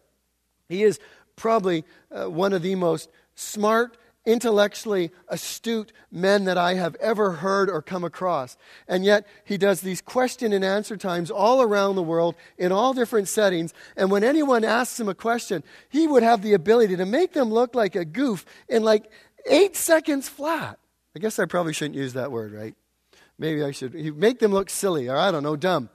He 0.68 0.82
is 0.82 1.00
probably 1.36 1.84
uh, 2.10 2.28
one 2.28 2.52
of 2.52 2.60
the 2.60 2.74
most 2.74 3.08
smart, 3.34 3.96
intellectually 4.26 5.12
astute 5.28 5.92
men 6.10 6.44
that 6.44 6.58
I 6.58 6.74
have 6.74 6.96
ever 6.96 7.32
heard 7.32 7.70
or 7.70 7.80
come 7.80 8.04
across. 8.04 8.58
And 8.86 9.04
yet, 9.04 9.26
he 9.44 9.56
does 9.56 9.80
these 9.80 10.02
question 10.02 10.52
and 10.52 10.64
answer 10.64 10.96
times 10.96 11.30
all 11.30 11.62
around 11.62 11.94
the 11.94 12.02
world 12.02 12.34
in 12.58 12.72
all 12.72 12.92
different 12.92 13.28
settings. 13.28 13.72
And 13.96 14.10
when 14.10 14.24
anyone 14.24 14.64
asks 14.64 15.00
him 15.00 15.08
a 15.08 15.14
question, 15.14 15.62
he 15.88 16.06
would 16.06 16.24
have 16.24 16.42
the 16.42 16.52
ability 16.52 16.96
to 16.96 17.06
make 17.06 17.32
them 17.32 17.50
look 17.50 17.74
like 17.74 17.96
a 17.96 18.04
goof 18.04 18.44
in 18.68 18.82
like 18.82 19.10
eight 19.48 19.76
seconds 19.76 20.28
flat. 20.28 20.78
I 21.14 21.20
guess 21.20 21.38
I 21.38 21.46
probably 21.46 21.72
shouldn't 21.72 21.94
use 21.94 22.12
that 22.12 22.32
word, 22.32 22.52
right? 22.52 22.74
Maybe 23.38 23.62
I 23.62 23.70
should 23.70 23.94
make 24.16 24.38
them 24.38 24.52
look 24.52 24.68
silly, 24.68 25.08
or 25.08 25.16
I 25.16 25.30
don't 25.30 25.42
know, 25.42 25.56
dumb. 25.56 25.88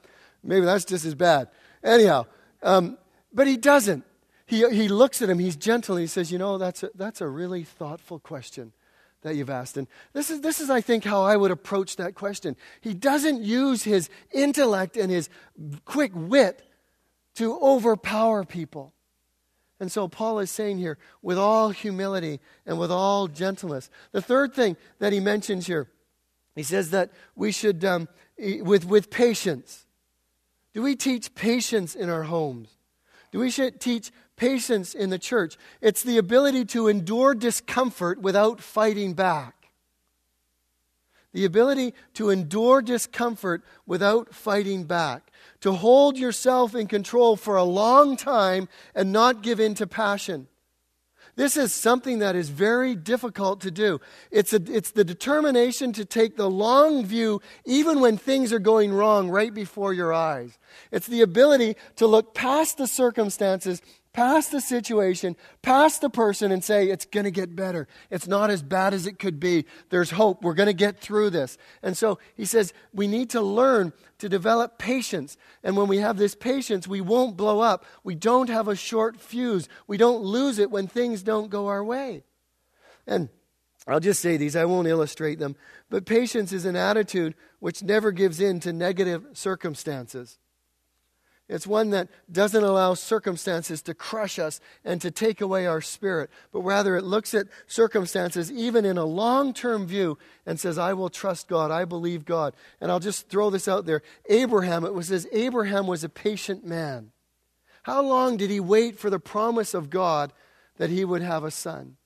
Maybe 0.44 0.66
that's 0.66 0.86
just 0.86 1.06
as 1.06 1.16
bad. 1.16 1.50
Anyhow, 1.84 2.26
um, 2.64 2.98
but 3.34 3.48
he 3.48 3.58
doesn't. 3.58 4.04
He, 4.52 4.68
he 4.70 4.90
looks 4.90 5.22
at 5.22 5.30
him, 5.30 5.40
he's 5.40 5.56
gentle, 5.56 5.96
and 5.96 6.02
he 6.02 6.08
says, 6.08 6.30
You 6.30 6.38
know, 6.38 6.58
that's 6.58 6.84
a, 6.84 6.90
that's 6.94 7.22
a 7.22 7.28
really 7.30 7.64
thoughtful 7.64 8.20
question 8.20 8.74
that 9.22 9.38
you've 9.38 9.50
asked. 9.50 9.78
And 9.78 9.88
this 10.12 10.30
is, 10.30 10.42
this 10.42 10.60
is, 10.60 10.70
I 10.70 10.82
think, 10.82 11.06
how 11.06 11.24
I 11.24 11.38
would 11.38 11.52
approach 11.52 11.96
that 11.96 12.16
question. 12.16 12.58
He 12.82 12.94
doesn't 12.94 13.42
use 13.42 13.84
his 13.84 14.10
intellect 14.34 14.98
and 14.98 15.10
his 15.10 15.30
quick 15.86 16.12
wit 16.14 16.64
to 17.36 17.58
overpower 17.62 18.44
people. 18.44 18.92
And 19.80 19.90
so 19.90 20.10
Paul 20.10 20.40
is 20.40 20.52
saying 20.52 20.80
here, 20.80 20.98
with 21.22 21.38
all 21.38 21.70
humility 21.70 22.42
and 22.66 22.78
with 22.78 22.92
all 22.92 23.30
gentleness. 23.30 23.90
The 24.12 24.22
third 24.22 24.54
thing 24.54 24.76
that 25.00 25.14
he 25.14 25.22
mentions 25.22 25.66
here, 25.66 25.88
he 26.56 26.64
says 26.64 26.90
that 26.90 27.12
we 27.38 27.54
should, 27.54 27.86
um, 27.86 28.10
with, 28.38 28.84
with 28.84 29.10
patience. 29.12 29.86
Do 30.74 30.82
we 30.82 30.98
teach 30.98 31.36
patience 31.36 31.96
in 31.96 32.10
our 32.10 32.24
homes? 32.24 32.76
Do 33.32 33.40
we 33.40 33.50
teach 33.50 34.12
patience 34.42 34.96
in 34.96 35.12
the 35.12 35.20
church? 35.20 35.56
It's 35.82 36.02
the 36.02 36.18
ability 36.18 36.66
to 36.66 36.88
endure 36.88 37.36
discomfort 37.36 38.20
without 38.20 38.60
fighting 38.60 39.14
back. 39.14 39.68
The 41.32 41.46
ability 41.46 41.94
to 42.16 42.32
endure 42.32 42.82
discomfort 42.82 43.64
without 43.86 44.34
fighting 44.34 44.86
back 44.86 45.32
to 45.60 45.74
hold 45.74 46.18
yourself 46.18 46.74
in 46.74 46.88
control 46.88 47.36
for 47.36 47.56
a 47.56 47.64
long 47.64 48.18
time 48.18 48.68
and 48.96 49.12
not 49.12 49.44
give 49.44 49.60
in 49.60 49.76
to 49.76 49.86
passion. 49.86 50.48
This 51.36 51.56
is 51.56 51.72
something 51.72 52.20
that 52.20 52.36
is 52.36 52.50
very 52.50 52.96
difficult 52.96 53.62
to 53.62 53.72
do. 53.72 54.02
It's, 54.32 54.54
a, 54.54 54.62
it's 54.68 54.92
the 54.92 55.04
determination 55.04 55.94
to 55.94 56.04
take 56.04 56.36
the 56.36 56.50
long 56.50 57.06
view 57.06 57.42
even 57.64 58.00
when 58.02 58.18
things 58.18 58.52
are 58.52 58.60
going 58.60 58.92
wrong 58.92 59.30
right 59.30 59.54
before 59.54 59.94
your 59.94 60.12
eyes. 60.14 60.58
It's 60.92 61.08
the 61.08 61.22
ability 61.22 61.76
to 61.98 62.08
look 62.08 62.34
past 62.34 62.78
the 62.78 62.88
circumstances 62.88 63.82
past 64.14 64.52
the 64.52 64.62
situation, 64.62 65.36
past 65.62 66.02
the 66.02 66.10
person, 66.10 66.52
and 66.52 66.64
say, 66.64 66.90
it's 66.90 67.06
going 67.06 67.24
to 67.24 67.32
get 67.32 67.56
better. 67.56 67.88
It's 68.10 68.28
not 68.28 68.50
as 68.50 68.62
bad 68.62 68.94
as 68.94 69.08
it 69.08 69.20
could 69.20 69.40
be. 69.40 69.66
There's 69.90 70.12
hope. 70.12 70.44
We're 70.44 70.54
going 70.54 70.68
to 70.68 70.74
get 70.74 71.00
through 71.00 71.30
this. 71.30 71.58
And 71.82 71.96
so 71.96 72.20
he 72.36 72.46
says, 72.46 72.74
we 72.94 73.08
need 73.08 73.30
to 73.32 73.42
learn 73.42 73.94
to 74.20 74.30
develop 74.30 74.78
patience. 74.78 75.38
And 75.64 75.78
when 75.78 75.88
we 75.88 75.98
have 75.98 76.18
this 76.18 76.36
patience, 76.36 76.88
we 76.88 77.02
won't 77.02 77.38
blow 77.38 77.62
up. 77.62 77.86
We 78.04 78.16
don't 78.16 78.50
have 78.50 78.68
a 78.68 78.76
short 78.76 79.20
fuse. 79.20 79.70
We 79.88 79.98
don't 79.98 80.22
lose 80.22 80.60
it 80.60 80.72
when 80.72 80.88
things 80.88 81.24
don't 81.24 81.50
go 81.50 81.68
our 81.68 81.84
way. 81.84 82.24
And 83.08 83.30
I'll 83.88 84.00
just 84.00 84.22
say 84.22 84.38
these, 84.38 84.56
I 84.56 84.66
won't 84.66 84.88
illustrate 84.88 85.40
them. 85.40 85.56
But 85.90 86.06
patience 86.06 86.54
is 86.54 86.66
an 86.66 86.76
attitude 86.76 87.34
which 87.60 87.82
never 87.82 88.12
gives 88.12 88.40
in 88.40 88.60
to 88.62 88.74
negative 88.74 89.26
circumstances. 89.34 90.38
It's 91.52 91.68
one 91.68 91.90
that 91.90 92.08
doesn't 92.32 92.64
allow 92.64 92.94
circumstances 92.94 93.82
to 93.82 93.94
crush 93.94 94.40
us 94.40 94.62
and 94.86 95.02
to 95.02 95.12
take 95.12 95.42
away 95.42 95.68
our 95.68 95.82
spirit, 95.82 96.30
but 96.54 96.62
rather 96.62 96.96
it 96.96 97.04
looks 97.04 97.34
at 97.34 97.48
circumstances 97.68 98.50
even 98.50 98.86
in 98.86 98.98
a 98.98 99.04
long 99.04 99.54
term 99.54 99.86
view 99.86 100.18
and 100.46 100.58
says, 100.58 100.78
I 100.78 100.94
will 100.94 101.10
trust 101.10 101.50
God, 101.50 101.70
I 101.70 101.84
believe 101.84 102.24
God. 102.24 102.54
And 102.80 102.90
I'll 102.90 103.02
just 103.02 103.28
throw 103.28 103.50
this 103.50 103.68
out 103.68 103.86
there. 103.86 104.02
Abraham, 104.30 104.86
it 104.86 104.94
was 104.94 105.10
says 105.10 105.28
Abraham 105.34 105.88
was 105.88 106.06
a 106.06 106.10
patient 106.10 106.66
man. 106.66 107.12
How 107.84 108.02
long 108.02 108.38
did 108.38 108.50
he 108.50 108.62
wait 108.62 108.98
for 108.98 109.10
the 109.10 109.20
promise 109.20 109.74
of 109.74 109.90
God 109.90 110.32
that 110.78 110.90
he 110.90 111.04
would 111.04 111.22
have 111.22 111.44
a 111.44 111.52
son? 111.52 111.98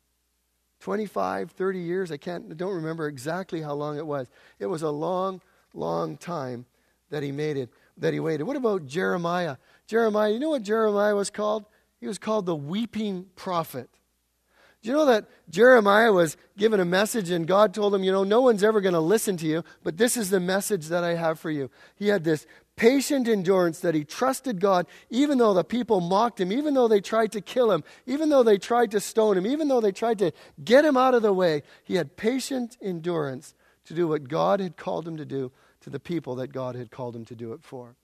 25, 0.80 1.52
30 1.52 1.80
years? 1.80 2.12
I 2.12 2.18
can't, 2.18 2.46
I 2.50 2.56
don't 2.56 2.74
remember 2.74 3.08
exactly 3.08 3.62
how 3.62 3.74
long 3.74 3.96
it 4.00 4.08
was. 4.08 4.28
It 4.58 4.66
was 4.66 4.82
a 4.82 4.90
long, 4.90 5.40
long 5.72 6.18
time 6.18 6.66
that 7.12 7.22
he 7.22 7.32
made 7.32 7.58
it 7.58 7.70
that 7.98 8.14
he 8.14 8.20
waited. 8.20 8.44
What 8.44 8.58
about 8.58 8.86
Jeremiah? 8.86 9.58
Jeremiah, 9.88 10.32
you 10.32 10.40
know 10.40 10.50
what 10.50 10.64
Jeremiah 10.64 11.16
was 11.16 11.30
called? 11.30 11.66
He 12.00 12.08
was 12.08 12.18
called 12.18 12.46
the 12.46 12.56
weeping 12.56 13.28
prophet. 13.36 13.90
Do 14.86 14.92
you 14.92 14.98
know 14.98 15.06
that 15.06 15.26
Jeremiah 15.50 16.14
was 16.14 16.38
given 16.58 16.80
a 16.80 16.86
message 16.86 17.32
and 17.32 17.48
God 17.48 17.74
told 17.74 17.96
him, 17.96 18.04
you 18.04 18.12
know, 18.12 18.24
no 18.24 18.42
one's 18.42 18.64
ever 18.64 18.82
going 18.82 18.94
to 18.94 19.00
listen 19.00 19.36
to 19.38 19.48
you, 19.48 19.64
but 19.82 19.98
this 19.98 20.16
is 20.16 20.30
the 20.30 20.40
message 20.40 20.90
that 20.90 21.04
I 21.04 21.16
have 21.16 21.40
for 21.40 21.50
you. 21.50 21.72
He 21.96 22.10
had 22.10 22.24
this 22.24 22.46
patient 22.76 23.28
endurance 23.28 23.80
that 23.80 23.96
he 23.96 24.04
trusted 24.04 24.60
God 24.60 24.86
even 25.10 25.40
though 25.40 25.56
the 25.56 25.64
people 25.64 26.02
mocked 26.02 26.40
him, 26.40 26.52
even 26.52 26.76
though 26.76 26.88
they 26.88 27.02
tried 27.02 27.32
to 27.32 27.42
kill 27.42 27.72
him, 27.72 27.84
even 28.06 28.30
though 28.30 28.44
they 28.44 28.60
tried 28.60 28.92
to 28.92 29.00
stone 29.00 29.38
him, 29.38 29.48
even 29.48 29.70
though 29.70 29.82
they 29.82 29.92
tried 29.92 30.20
to 30.20 30.32
get 30.64 30.86
him 30.86 30.98
out 30.98 31.16
of 31.16 31.24
the 31.24 31.34
way. 31.34 31.64
He 31.84 31.96
had 31.96 32.16
patient 32.16 32.78
endurance 32.80 33.56
to 33.86 33.96
do 33.96 34.08
what 34.08 34.28
God 34.28 34.60
had 34.60 34.78
called 34.78 35.08
him 35.08 35.18
to 35.18 35.26
do 35.26 35.52
to 35.86 35.92
the 35.92 36.00
people 36.00 36.34
that 36.36 36.52
God 36.52 36.76
had 36.76 36.90
called 36.90 37.16
him 37.16 37.26
to 37.26 37.36
do 37.36 37.54
it 37.54 37.64
for 37.64 37.96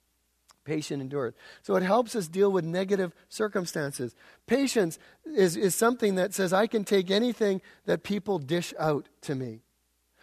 patient 0.66 1.02
endurance. 1.02 1.36
So 1.64 1.76
it 1.76 1.82
helps 1.82 2.16
us 2.16 2.28
deal 2.28 2.52
with 2.52 2.64
negative 2.64 3.12
circumstances. 3.28 4.14
Patience 4.46 5.00
is, 5.26 5.58
is 5.58 5.74
something 5.74 6.14
that 6.14 6.36
says, 6.36 6.54
I 6.54 6.68
can 6.68 6.84
take 6.84 7.10
anything 7.10 7.60
that 7.86 8.04
people 8.04 8.38
dish 8.38 8.72
out 8.78 9.10
to 9.22 9.34
me. 9.34 9.62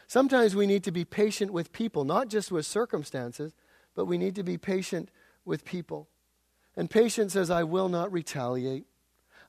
Sometimes 0.07 0.55
we 0.55 0.69
need 0.69 0.85
to 0.85 0.93
be 0.93 1.05
patient 1.05 1.53
with 1.53 1.73
people, 1.73 2.05
not 2.05 2.29
just 2.29 2.53
with 2.53 2.65
circumstances, 2.65 3.57
but 3.97 4.05
we 4.05 4.19
need 4.19 4.37
to 4.37 4.45
be 4.45 4.57
patient 4.57 5.11
with 5.45 5.65
people. 5.65 6.07
And 6.77 6.89
patience 6.89 7.33
says, 7.33 7.51
I 7.51 7.65
will 7.65 7.89
not 7.89 8.13
retaliate. 8.13 8.87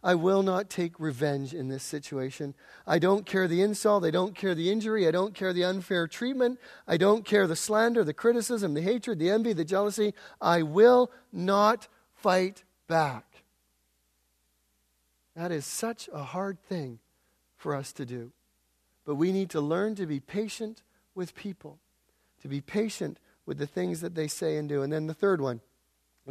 I 0.01 0.15
will 0.15 0.43
not 0.43 0.69
take 0.69 0.97
revenge 0.97 1.53
in 1.53 1.67
this 1.67 1.83
situation. 1.83 2.55
I 2.87 2.99
don't 2.99 3.25
care 3.25 3.47
the 3.47 3.61
insult. 3.61 4.05
I 4.05 4.11
don't 4.11 4.33
care 4.33 4.55
the 4.55 4.71
injury. 4.71 5.07
I 5.07 5.11
don't 5.11 5.33
care 5.33 5.51
the 5.51 5.65
unfair 5.65 6.07
treatment. 6.07 6.57
I 6.87 6.95
don't 6.95 7.25
care 7.25 7.47
the 7.47 7.55
slander, 7.55 8.03
the 8.05 8.13
criticism, 8.13 8.73
the 8.73 8.81
hatred, 8.81 9.19
the 9.19 9.29
envy, 9.29 9.51
the 9.51 9.65
jealousy. 9.65 10.13
I 10.39 10.61
will 10.61 11.11
not 11.33 11.89
fight 12.15 12.63
back. 12.87 13.43
That 15.35 15.51
is 15.51 15.65
such 15.65 16.09
a 16.13 16.23
hard 16.23 16.61
thing 16.61 16.99
for 17.57 17.75
us 17.75 17.91
to 17.93 18.05
do. 18.05 18.31
But 19.05 19.15
we 19.15 19.31
need 19.33 19.49
to 19.51 19.61
learn 19.61 19.95
to 19.95 20.05
be 20.05 20.19
patient 20.19 20.81
with 21.13 21.35
people, 21.35 21.79
to 22.41 22.47
be 22.47 22.61
patient 22.61 23.19
with 23.45 23.57
the 23.57 23.67
things 23.67 23.99
that 23.99 24.15
they 24.15 24.27
say 24.27 24.55
and 24.55 24.69
do. 24.69 24.81
And 24.81 24.93
then 24.93 25.07
the 25.07 25.13
third 25.13 25.41
one 25.41 25.59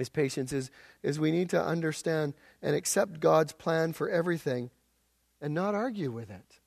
is 0.01 0.09
patience 0.09 0.53
is, 0.53 0.71
is 1.03 1.19
we 1.19 1.31
need 1.31 1.51
to 1.51 1.63
understand 1.63 2.35
and 2.63 2.75
accept 2.75 3.21
God's 3.21 3.53
plan 3.53 3.93
for 3.93 4.09
everything 4.09 4.71
and 5.41 5.55
not 5.55 5.75
argue 5.75 6.11
with 6.11 6.31
it. 6.31 6.61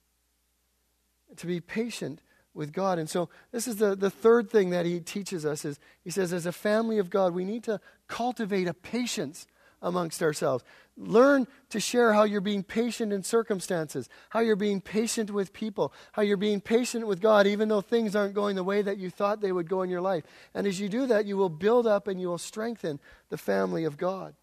To 1.37 1.47
be 1.47 1.59
patient 1.59 2.21
with 2.53 2.73
God. 2.73 2.99
And 2.99 3.09
so 3.09 3.29
this 3.51 3.67
is 3.67 3.77
the, 3.77 3.95
the 3.95 4.09
third 4.09 4.49
thing 4.49 4.71
that 4.71 4.85
he 4.85 4.99
teaches 4.99 5.45
us 5.45 5.63
is 5.63 5.79
he 6.03 6.09
says, 6.09 6.33
as 6.33 6.45
a 6.45 6.51
family 6.51 6.97
of 6.97 7.09
God, 7.09 7.33
we 7.33 7.45
need 7.45 7.63
to 7.63 7.79
cultivate 8.07 8.67
a 8.67 8.73
patience 8.73 9.47
amongst 9.81 10.21
ourselves. 10.21 10.63
Learn 10.97 11.47
to 11.69 11.79
share 11.79 12.13
how 12.13 12.23
you're 12.23 12.41
being 12.41 12.63
patient 12.63 13.11
in 13.13 13.23
circumstances, 13.23 14.09
how 14.29 14.41
you're 14.41 14.55
being 14.55 14.81
patient 14.81 15.31
with 15.31 15.53
people, 15.53 15.93
how 16.11 16.21
you're 16.21 16.37
being 16.37 16.61
patient 16.61 17.07
with 17.07 17.21
God, 17.21 17.47
even 17.47 17.69
though 17.69 17.81
things 17.81 18.15
aren't 18.15 18.35
going 18.35 18.55
the 18.55 18.63
way 18.63 18.81
that 18.81 18.97
you 18.97 19.09
thought 19.09 19.41
they 19.41 19.51
would 19.51 19.69
go 19.69 19.81
in 19.81 19.89
your 19.89 20.01
life. 20.01 20.23
And 20.53 20.67
as 20.67 20.79
you 20.79 20.89
do 20.89 21.05
that, 21.07 21.25
you 21.25 21.37
will 21.37 21.49
build 21.49 21.87
up 21.87 22.07
and 22.07 22.21
you 22.21 22.27
will 22.27 22.37
strengthen 22.37 22.99
the 23.29 23.37
family 23.37 23.85
of 23.85 23.97
God. 23.97 24.35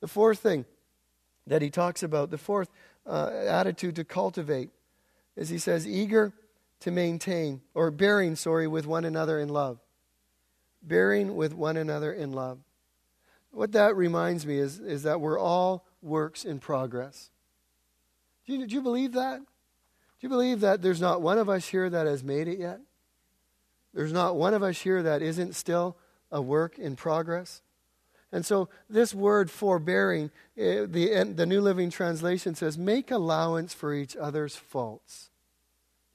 The 0.00 0.08
fourth 0.08 0.38
thing 0.38 0.64
that 1.46 1.62
he 1.62 1.70
talks 1.70 2.02
about, 2.02 2.30
the 2.30 2.38
fourth 2.38 2.70
uh, 3.06 3.30
attitude 3.46 3.96
to 3.96 4.04
cultivate, 4.04 4.70
is 5.36 5.48
he 5.48 5.58
says, 5.58 5.86
eager 5.86 6.32
to 6.80 6.90
maintain, 6.90 7.60
or 7.74 7.90
bearing, 7.90 8.36
sorry, 8.36 8.66
with 8.66 8.86
one 8.86 9.04
another 9.04 9.38
in 9.40 9.48
love. 9.48 9.78
Bearing 10.82 11.34
with 11.34 11.52
one 11.52 11.76
another 11.76 12.12
in 12.12 12.32
love. 12.32 12.58
What 13.50 13.72
that 13.72 13.96
reminds 13.96 14.46
me 14.46 14.58
is, 14.58 14.78
is 14.78 15.02
that 15.04 15.20
we're 15.20 15.38
all 15.38 15.86
works 16.02 16.44
in 16.44 16.58
progress. 16.58 17.30
Do 18.46 18.54
you, 18.54 18.66
do 18.66 18.74
you 18.74 18.82
believe 18.82 19.12
that? 19.12 19.38
Do 19.40 20.26
you 20.26 20.28
believe 20.28 20.60
that 20.60 20.82
there's 20.82 21.00
not 21.00 21.22
one 21.22 21.38
of 21.38 21.48
us 21.48 21.68
here 21.68 21.88
that 21.88 22.06
has 22.06 22.24
made 22.24 22.48
it 22.48 22.58
yet? 22.58 22.80
There's 23.94 24.12
not 24.12 24.36
one 24.36 24.54
of 24.54 24.62
us 24.62 24.80
here 24.80 25.02
that 25.02 25.22
isn't 25.22 25.54
still 25.54 25.96
a 26.30 26.40
work 26.42 26.78
in 26.78 26.96
progress? 26.96 27.62
And 28.30 28.44
so, 28.44 28.68
this 28.90 29.14
word 29.14 29.50
forbearing, 29.50 30.30
eh, 30.56 30.84
the, 30.86 31.32
the 31.34 31.46
New 31.46 31.62
Living 31.62 31.88
Translation 31.88 32.54
says, 32.54 32.76
make 32.76 33.10
allowance 33.10 33.72
for 33.72 33.94
each 33.94 34.16
other's 34.16 34.54
faults 34.54 35.30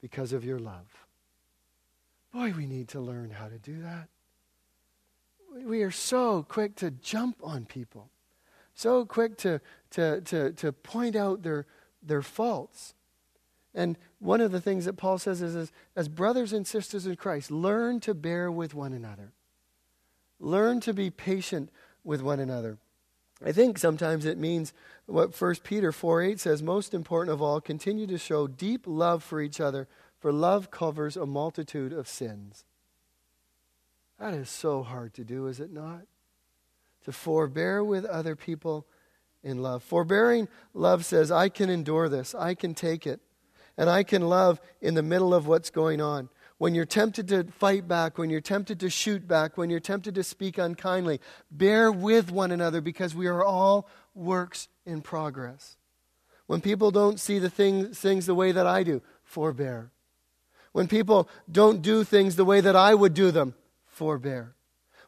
because 0.00 0.32
of 0.32 0.44
your 0.44 0.60
love. 0.60 1.06
Boy, 2.32 2.52
we 2.56 2.66
need 2.66 2.88
to 2.88 3.00
learn 3.00 3.30
how 3.30 3.48
to 3.48 3.58
do 3.58 3.82
that 3.82 4.08
we 5.62 5.82
are 5.82 5.90
so 5.90 6.44
quick 6.48 6.74
to 6.76 6.90
jump 6.90 7.36
on 7.42 7.64
people, 7.64 8.10
so 8.74 9.04
quick 9.04 9.36
to, 9.38 9.60
to, 9.90 10.20
to, 10.22 10.52
to 10.52 10.72
point 10.72 11.16
out 11.16 11.42
their, 11.42 11.66
their 12.02 12.22
faults. 12.22 12.94
And 13.74 13.96
one 14.18 14.40
of 14.40 14.52
the 14.52 14.60
things 14.60 14.84
that 14.84 14.96
Paul 14.96 15.18
says 15.18 15.42
is, 15.42 15.54
is, 15.54 15.72
as 15.96 16.08
brothers 16.08 16.52
and 16.52 16.66
sisters 16.66 17.06
in 17.06 17.16
Christ, 17.16 17.50
learn 17.50 18.00
to 18.00 18.14
bear 18.14 18.50
with 18.50 18.74
one 18.74 18.92
another. 18.92 19.32
Learn 20.40 20.80
to 20.80 20.92
be 20.92 21.10
patient 21.10 21.70
with 22.04 22.22
one 22.22 22.40
another. 22.40 22.78
I 23.44 23.52
think 23.52 23.78
sometimes 23.78 24.24
it 24.24 24.38
means 24.38 24.72
what 25.06 25.38
1 25.38 25.56
Peter 25.64 25.92
4 25.92 26.22
8 26.22 26.40
says 26.40 26.62
most 26.62 26.94
important 26.94 27.32
of 27.32 27.42
all, 27.42 27.60
continue 27.60 28.06
to 28.06 28.18
show 28.18 28.46
deep 28.46 28.84
love 28.86 29.22
for 29.22 29.40
each 29.40 29.60
other, 29.60 29.88
for 30.18 30.32
love 30.32 30.70
covers 30.70 31.16
a 31.16 31.26
multitude 31.26 31.92
of 31.92 32.08
sins. 32.08 32.64
That 34.18 34.34
is 34.34 34.48
so 34.48 34.82
hard 34.82 35.14
to 35.14 35.24
do, 35.24 35.46
is 35.46 35.60
it 35.60 35.72
not? 35.72 36.02
To 37.04 37.12
forbear 37.12 37.82
with 37.82 38.04
other 38.04 38.36
people 38.36 38.86
in 39.42 39.62
love. 39.62 39.82
Forbearing 39.82 40.48
love 40.72 41.04
says, 41.04 41.30
I 41.30 41.48
can 41.48 41.68
endure 41.68 42.08
this, 42.08 42.34
I 42.34 42.54
can 42.54 42.74
take 42.74 43.06
it, 43.06 43.20
and 43.76 43.90
I 43.90 44.02
can 44.02 44.22
love 44.22 44.60
in 44.80 44.94
the 44.94 45.02
middle 45.02 45.34
of 45.34 45.46
what's 45.46 45.70
going 45.70 46.00
on. 46.00 46.28
When 46.58 46.74
you're 46.74 46.86
tempted 46.86 47.28
to 47.28 47.44
fight 47.44 47.86
back, 47.88 48.16
when 48.16 48.30
you're 48.30 48.40
tempted 48.40 48.80
to 48.80 48.88
shoot 48.88 49.26
back, 49.26 49.58
when 49.58 49.70
you're 49.70 49.80
tempted 49.80 50.14
to 50.14 50.22
speak 50.22 50.56
unkindly, 50.56 51.20
bear 51.50 51.90
with 51.90 52.30
one 52.30 52.52
another 52.52 52.80
because 52.80 53.14
we 53.14 53.26
are 53.26 53.44
all 53.44 53.88
works 54.14 54.68
in 54.86 55.02
progress. 55.02 55.76
When 56.46 56.60
people 56.60 56.90
don't 56.90 57.18
see 57.18 57.38
the 57.38 57.50
things, 57.50 57.98
things 57.98 58.26
the 58.26 58.34
way 58.34 58.52
that 58.52 58.66
I 58.66 58.82
do, 58.82 59.02
forbear. 59.24 59.90
When 60.72 60.88
people 60.88 61.28
don't 61.50 61.82
do 61.82 62.04
things 62.04 62.36
the 62.36 62.44
way 62.44 62.60
that 62.60 62.76
I 62.76 62.94
would 62.94 63.14
do 63.14 63.30
them, 63.30 63.54
forbear. 63.94 64.54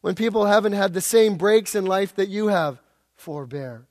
When 0.00 0.14
people 0.14 0.46
haven't 0.46 0.72
had 0.72 0.94
the 0.94 1.00
same 1.00 1.36
breaks 1.36 1.74
in 1.74 1.84
life 1.84 2.14
that 2.16 2.28
you 2.28 2.48
have, 2.48 2.80
forbear. 3.16 3.86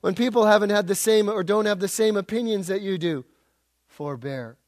When 0.00 0.14
people 0.14 0.44
haven't 0.44 0.70
had 0.70 0.86
the 0.86 0.94
same 0.94 1.28
or 1.28 1.42
don't 1.42 1.66
have 1.66 1.80
the 1.80 1.88
same 1.88 2.16
opinions 2.16 2.66
that 2.66 2.82
you 2.82 2.98
do, 2.98 3.24
forbear. 3.86 4.58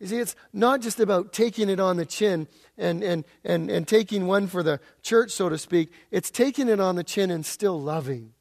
You 0.00 0.06
see, 0.06 0.18
it's 0.18 0.36
not 0.52 0.80
just 0.80 1.00
about 1.00 1.32
taking 1.32 1.68
it 1.68 1.80
on 1.80 1.96
the 1.96 2.06
chin 2.06 2.48
and, 2.76 3.02
and, 3.02 3.24
and, 3.44 3.70
and 3.70 3.86
taking 3.86 4.26
one 4.26 4.46
for 4.46 4.62
the 4.62 4.80
church, 5.02 5.30
so 5.32 5.48
to 5.48 5.58
speak. 5.58 5.92
It's 6.10 6.30
taking 6.30 6.68
it 6.68 6.80
on 6.80 6.96
the 6.96 7.04
chin 7.04 7.30
and 7.30 7.44
still 7.44 7.80
loving, 7.80 8.32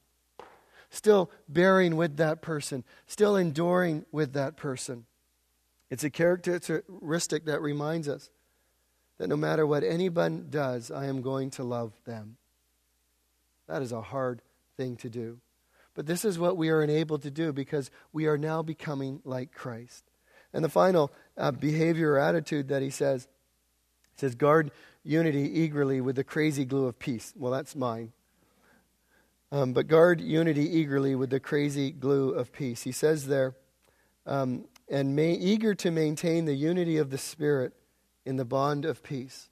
still 0.90 1.32
bearing 1.50 1.96
with 1.96 2.18
that 2.18 2.42
person, 2.42 2.84
still 3.08 3.36
enduring 3.36 4.06
with 4.12 4.34
that 4.34 4.56
person. 4.56 5.06
It's 5.90 6.04
a 6.04 6.10
characteristic 6.10 7.46
that 7.46 7.62
reminds 7.62 8.08
us 8.08 8.30
that 9.18 9.28
no 9.28 9.38
matter 9.38 9.66
what 9.66 9.84
anyone 9.84 10.48
does, 10.50 10.92
I 10.92 11.06
am 11.06 11.22
going 11.22 11.50
to 11.52 11.64
love 11.64 11.94
them. 12.06 12.38
That 13.68 13.82
is 13.82 13.92
a 13.92 14.02
hard 14.02 14.42
thing 14.78 14.96
to 14.98 15.10
do. 15.10 15.40
But 15.96 16.06
this 16.06 16.24
is 16.24 16.38
what 16.38 16.58
we 16.58 16.70
are 16.70 16.84
enabled 16.84 17.24
to 17.24 17.32
do 17.32 17.52
because 17.52 17.90
we 18.14 18.28
are 18.28 18.38
now 18.38 18.62
becoming 18.62 19.20
like 19.24 19.52
Christ. 19.52 20.04
And 20.54 20.64
the 20.64 20.70
final 20.70 21.12
uh, 21.38 21.52
behavior 21.52 22.14
or 22.14 22.20
attitude 22.20 22.68
that 22.70 22.82
he 22.82 22.92
says, 22.92 23.28
he 24.16 24.20
says, 24.20 24.36
guard 24.36 24.72
unity 25.04 25.60
eagerly 25.62 26.00
with 26.00 26.16
the 26.16 26.24
crazy 26.24 26.66
glue 26.66 26.86
of 26.86 27.00
peace. 27.00 27.34
Well, 27.36 27.52
that's 27.52 27.76
mine. 27.76 28.12
Um, 29.52 29.74
but 29.74 29.88
guard 29.88 30.22
unity 30.22 30.70
eagerly 30.78 31.16
with 31.16 31.30
the 31.30 31.40
crazy 31.40 31.92
glue 31.92 32.32
of 32.32 32.52
peace. 32.52 32.84
He 32.84 32.92
says 32.92 33.28
there, 33.28 33.56
um, 34.26 34.66
and 34.90 35.16
may, 35.16 35.32
eager 35.34 35.74
to 35.76 35.90
maintain 35.90 36.46
the 36.46 36.54
unity 36.54 36.98
of 36.98 37.10
the 37.10 37.18
Spirit 37.18 37.74
in 38.28 38.36
the 38.36 38.46
bond 38.46 38.84
of 38.84 39.02
peace. 39.02 39.50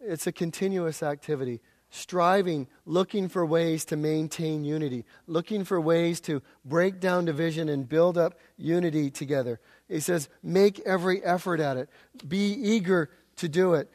It's 0.00 0.28
a 0.28 0.32
continuous 0.32 1.02
activity, 1.02 1.60
striving, 1.90 2.68
looking 2.86 3.28
for 3.28 3.44
ways 3.44 3.84
to 3.86 3.96
maintain 3.96 4.64
unity, 4.64 5.04
looking 5.26 5.64
for 5.64 5.80
ways 5.80 6.20
to 6.20 6.40
break 6.64 7.00
down 7.00 7.24
division 7.24 7.68
and 7.68 7.88
build 7.88 8.16
up 8.16 8.38
unity 8.56 9.10
together. 9.10 9.58
He 9.88 9.98
says, 9.98 10.28
make 10.40 10.78
every 10.86 11.22
effort 11.24 11.58
at 11.58 11.76
it, 11.76 11.88
be 12.26 12.52
eager 12.52 13.10
to 13.36 13.48
do 13.48 13.74
it. 13.74 13.90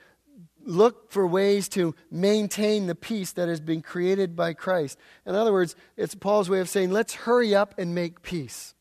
Look 0.66 1.10
for 1.12 1.26
ways 1.26 1.70
to 1.70 1.96
maintain 2.12 2.88
the 2.88 2.96
peace 2.96 3.32
that 3.34 3.48
has 3.48 3.62
been 3.62 3.82
created 3.82 4.36
by 4.36 4.54
Christ. 4.54 4.98
In 5.26 5.36
other 5.36 5.54
words, 5.54 5.76
it's 5.96 6.16
Paul's 6.16 6.50
way 6.50 6.60
of 6.60 6.68
saying, 6.68 6.92
let's 6.92 7.14
hurry 7.14 7.56
up 7.56 7.76
and 7.78 7.96
make 7.96 8.24
peace. 8.24 8.76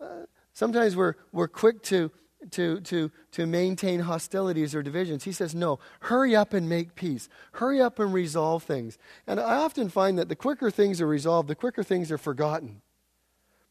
Uh, 0.00 0.26
sometimes 0.52 0.96
we're, 0.96 1.14
we're 1.32 1.48
quick 1.48 1.82
to 1.84 2.10
to, 2.52 2.80
to, 2.80 3.10
to 3.32 3.46
maintain 3.46 4.00
hostilities 4.00 4.74
or 4.74 4.82
divisions. 4.82 5.24
He 5.24 5.32
says, 5.32 5.54
no, 5.54 5.78
hurry 6.00 6.34
up 6.34 6.54
and 6.54 6.68
make 6.68 6.94
peace. 6.94 7.28
Hurry 7.52 7.80
up 7.80 7.98
and 7.98 8.12
resolve 8.12 8.62
things. 8.62 8.98
And 9.26 9.38
I 9.38 9.56
often 9.56 9.88
find 9.88 10.18
that 10.18 10.28
the 10.28 10.36
quicker 10.36 10.70
things 10.70 11.00
are 11.00 11.06
resolved, 11.06 11.48
the 11.48 11.54
quicker 11.54 11.82
things 11.82 12.10
are 12.10 12.18
forgotten. 12.18 12.80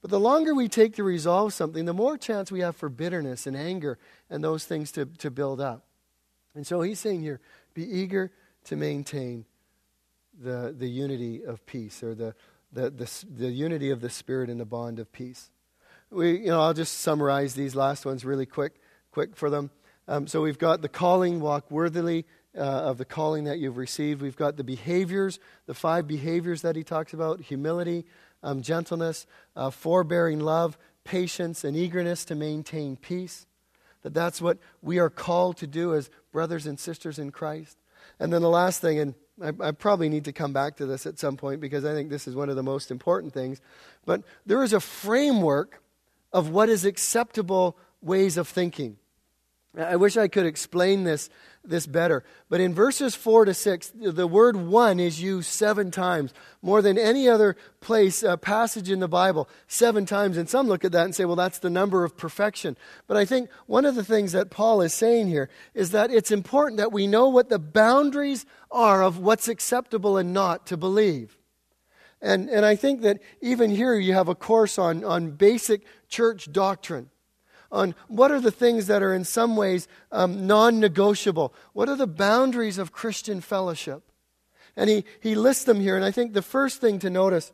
But 0.02 0.12
the 0.12 0.20
longer 0.20 0.56
we 0.56 0.70
take 0.70 0.96
to 0.96 1.04
resolve 1.04 1.54
something, 1.54 1.86
the 1.86 1.94
more 1.94 2.18
chance 2.18 2.52
we 2.52 2.62
have 2.62 2.76
for 2.76 2.90
bitterness 2.90 3.48
and 3.48 3.58
anger 3.58 3.98
and 4.30 4.44
those 4.44 4.66
things 4.66 4.92
to, 4.94 5.06
to 5.06 5.30
build 5.30 5.60
up. 5.60 5.84
And 6.56 6.66
so 6.66 6.82
he's 6.82 7.00
saying 7.00 7.22
here 7.22 7.42
be 7.74 7.84
eager 7.84 8.32
to 8.66 8.76
maintain 8.76 9.46
the, 10.42 10.74
the 10.78 10.88
unity 10.88 11.44
of 11.44 11.66
peace 11.66 12.02
or 12.02 12.16
the, 12.16 12.34
the, 12.72 12.90
the, 12.90 13.26
the 13.38 13.50
unity 13.50 13.90
of 13.90 14.00
the 14.00 14.10
Spirit 14.10 14.50
in 14.50 14.58
the 14.58 14.66
bond 14.66 15.00
of 15.00 15.12
peace. 15.12 15.50
We, 16.12 16.40
you 16.40 16.48
know, 16.48 16.62
I'll 16.62 16.74
just 16.74 17.00
summarize 17.00 17.54
these 17.54 17.76
last 17.76 18.06
ones 18.06 18.26
really 18.26 18.46
quick, 18.46 18.74
quick 19.12 19.36
for 19.36 19.50
them. 19.50 19.70
Um, 20.08 20.26
so 20.26 20.42
we've 20.42 20.58
got 20.58 20.82
the 20.82 20.90
calling, 20.90 21.40
walk 21.40 21.70
worthily 21.70 22.26
uh, 22.58 22.62
of 22.62 22.98
the 22.98 23.06
calling 23.06 23.44
that 23.44 23.60
you've 23.60 23.78
received. 23.78 24.22
We've 24.22 24.36
got 24.36 24.58
the 24.58 24.64
behaviors, 24.64 25.40
the 25.68 25.76
five 25.76 26.08
behaviors 26.08 26.64
that 26.64 26.76
he 26.76 26.84
talks 26.84 27.14
about 27.14 27.42
humility, 27.42 28.06
um, 28.42 28.64
gentleness, 28.64 29.28
uh, 29.56 29.70
forbearing 29.70 30.40
love, 30.40 30.78
patience, 31.04 31.64
and 31.64 31.78
eagerness 31.78 32.26
to 32.26 32.36
maintain 32.36 32.96
peace. 32.96 33.46
That 34.02 34.14
that's 34.14 34.42
what 34.42 34.58
we 34.82 34.98
are 34.98 35.10
called 35.12 35.58
to 35.58 35.68
do 35.68 35.94
as 35.94 36.10
brothers 36.32 36.66
and 36.66 36.80
sisters 36.80 37.20
in 37.20 37.32
Christ. 37.32 37.78
And 38.20 38.34
then 38.34 38.42
the 38.42 38.50
last 38.50 38.82
thing, 38.82 38.98
and 39.00 39.14
I, 39.42 39.68
I, 39.68 39.72
probably 39.72 40.10
need 40.10 40.26
to 40.26 40.32
come 40.32 40.54
back 40.54 40.78
to 40.78 40.86
this 40.86 41.06
at 41.06 41.20
some 41.20 41.38
point 41.38 41.62
because 41.62 41.86
I 41.86 41.94
think 41.94 42.10
this 42.10 42.28
is 42.28 42.36
one 42.36 42.50
of 42.50 42.56
the 42.56 42.64
most 42.64 42.92
important 42.92 43.34
things, 43.34 43.62
but 44.06 44.24
there 44.46 44.64
is 44.64 44.74
a 44.74 44.80
framework 44.80 45.82
of 46.32 46.50
what 46.50 46.70
is 46.70 46.86
acceptable 46.86 47.78
ways 48.02 48.38
of 48.38 48.48
thinking. 48.48 48.98
I 49.78 49.98
wish 49.98 50.18
I 50.18 50.28
could 50.28 50.48
explain 50.48 51.04
this, 51.04 51.30
this 51.64 51.86
better. 51.86 52.24
But 52.50 52.60
in 52.60 52.74
verses 52.74 53.14
4 53.14 53.46
to 53.46 53.54
6, 53.54 53.92
the 53.96 54.26
word 54.26 54.56
one 54.56 55.00
is 55.00 55.22
used 55.22 55.48
seven 55.50 55.92
times, 55.92 56.34
more 56.64 56.82
than 56.82 56.98
any 56.98 57.30
other 57.30 57.56
place, 57.80 58.24
uh, 58.24 58.36
passage 58.38 58.90
in 58.90 59.00
the 59.00 59.08
Bible, 59.08 59.48
seven 59.68 60.08
times. 60.08 60.38
And 60.38 60.50
some 60.50 60.68
look 60.68 60.84
at 60.84 60.92
that 60.94 61.06
and 61.06 61.14
say, 61.14 61.24
well, 61.24 61.36
that's 61.36 61.60
the 61.60 61.70
number 61.70 62.04
of 62.04 62.18
perfection. 62.18 62.78
But 63.06 63.18
I 63.18 63.26
think 63.26 63.50
one 63.68 63.86
of 63.86 63.94
the 63.94 64.04
things 64.04 64.32
that 64.32 64.50
Paul 64.50 64.82
is 64.82 64.94
saying 64.94 65.28
here 65.28 65.50
is 65.76 65.92
that 65.92 66.12
it's 66.12 66.32
important 66.32 66.78
that 66.78 66.92
we 66.92 67.06
know 67.06 67.30
what 67.30 67.50
the 67.50 67.60
boundaries 67.60 68.48
are 68.72 69.04
of 69.04 69.20
what's 69.20 69.48
acceptable 69.48 70.18
and 70.18 70.34
not 70.34 70.66
to 70.68 70.78
believe. 70.78 71.39
And, 72.22 72.50
and 72.50 72.66
I 72.66 72.76
think 72.76 73.02
that 73.02 73.20
even 73.42 73.70
here 73.70 73.96
you 73.96 74.14
have 74.14 74.28
a 74.28 74.36
course 74.36 74.78
on, 74.78 75.04
on 75.04 75.32
basic 75.32 75.86
church 76.10 76.52
doctrine 76.52 77.10
on 77.72 77.96
what 78.08 78.32
are 78.32 78.40
the 78.40 78.52
things 78.52 78.88
that 78.88 79.04
are 79.04 79.14
in 79.14 79.24
some 79.24 79.56
ways 79.56 79.88
um, 80.12 80.48
non 80.48 80.80
negotiable? 80.80 81.54
What 81.74 81.90
are 81.90 81.96
the 81.96 82.08
boundaries 82.08 82.78
of 82.78 82.92
Christian 82.92 83.42
fellowship? 83.42 84.04
And 84.76 84.90
he, 84.90 85.06
he 85.20 85.36
lists 85.36 85.66
them 85.66 85.80
here. 85.80 85.96
And 85.96 86.06
I 86.06 86.12
think 86.12 86.34
the 86.34 86.42
first 86.42 86.82
thing 86.82 87.00
to 87.00 87.10
notice 87.10 87.52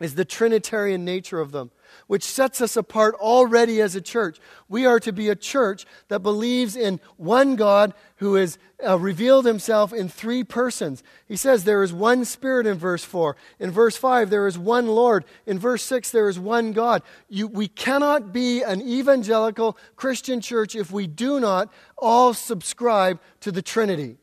is 0.00 0.14
the 0.14 0.24
Trinitarian 0.24 1.04
nature 1.04 1.40
of 1.40 1.52
them, 1.52 1.70
which 2.06 2.24
sets 2.24 2.60
us 2.60 2.76
apart 2.76 3.14
already 3.16 3.80
as 3.80 3.94
a 3.94 4.00
church. 4.00 4.38
We 4.68 4.86
are 4.86 5.00
to 5.00 5.12
be 5.12 5.28
a 5.28 5.36
church 5.36 5.86
that 6.08 6.20
believes 6.20 6.76
in 6.76 7.00
one 7.16 7.56
God 7.56 7.94
who 8.16 8.34
has 8.34 8.58
uh, 8.86 8.98
revealed 8.98 9.44
himself 9.44 9.92
in 9.92 10.08
three 10.08 10.44
persons. 10.44 11.02
He 11.26 11.36
says 11.36 11.64
there 11.64 11.82
is 11.82 11.92
one 11.92 12.24
Spirit 12.24 12.66
in 12.66 12.78
verse 12.78 13.04
4. 13.04 13.36
In 13.58 13.70
verse 13.70 13.96
5, 13.96 14.30
there 14.30 14.46
is 14.46 14.58
one 14.58 14.86
Lord. 14.88 15.24
In 15.46 15.58
verse 15.58 15.82
6, 15.84 16.10
there 16.10 16.28
is 16.28 16.38
one 16.38 16.72
God. 16.72 17.02
You, 17.28 17.48
we 17.48 17.68
cannot 17.68 18.32
be 18.32 18.62
an 18.62 18.80
evangelical 18.82 19.76
Christian 19.96 20.40
church 20.40 20.74
if 20.74 20.90
we 20.90 21.06
do 21.06 21.40
not 21.40 21.72
all 21.98 22.34
subscribe 22.34 23.20
to 23.40 23.52
the 23.52 23.62
Trinity 23.62 24.18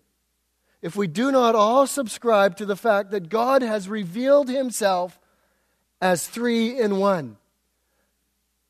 if 0.82 0.96
we 0.96 1.08
do 1.08 1.32
not 1.32 1.56
all 1.56 1.86
subscribe 1.88 2.56
to 2.58 2.66
the 2.66 2.76
fact 2.76 3.12
that 3.12 3.30
God 3.30 3.62
has 3.62 3.90
revealed 3.90 4.50
himself 4.50 5.20
as 6.02 6.28
three 6.28 6.80
in 6.80 6.98
one. 6.98 7.38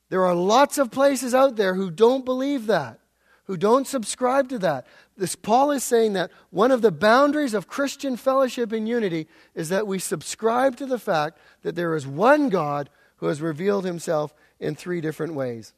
There 0.09 0.25
are 0.25 0.35
lots 0.35 0.77
of 0.77 0.91
places 0.91 1.33
out 1.33 1.55
there 1.55 1.75
who 1.75 1.91
don't 1.91 2.25
believe 2.25 2.65
that, 2.65 2.99
who 3.45 3.57
don't 3.57 3.87
subscribe 3.87 4.49
to 4.49 4.59
that. 4.59 4.87
This 5.17 5.35
Paul 5.35 5.71
is 5.71 5.83
saying 5.83 6.13
that 6.13 6.31
one 6.49 6.71
of 6.71 6.81
the 6.81 6.91
boundaries 6.91 7.53
of 7.53 7.67
Christian 7.67 8.17
fellowship 8.17 8.71
and 8.71 8.87
unity 8.87 9.27
is 9.53 9.69
that 9.69 9.87
we 9.87 9.99
subscribe 9.99 10.77
to 10.77 10.85
the 10.85 10.99
fact 10.99 11.37
that 11.61 11.75
there 11.75 11.95
is 11.95 12.07
one 12.07 12.49
God 12.49 12.89
who 13.17 13.27
has 13.27 13.41
revealed 13.41 13.85
himself 13.85 14.33
in 14.59 14.75
three 14.75 15.01
different 15.01 15.33
ways. 15.33 15.73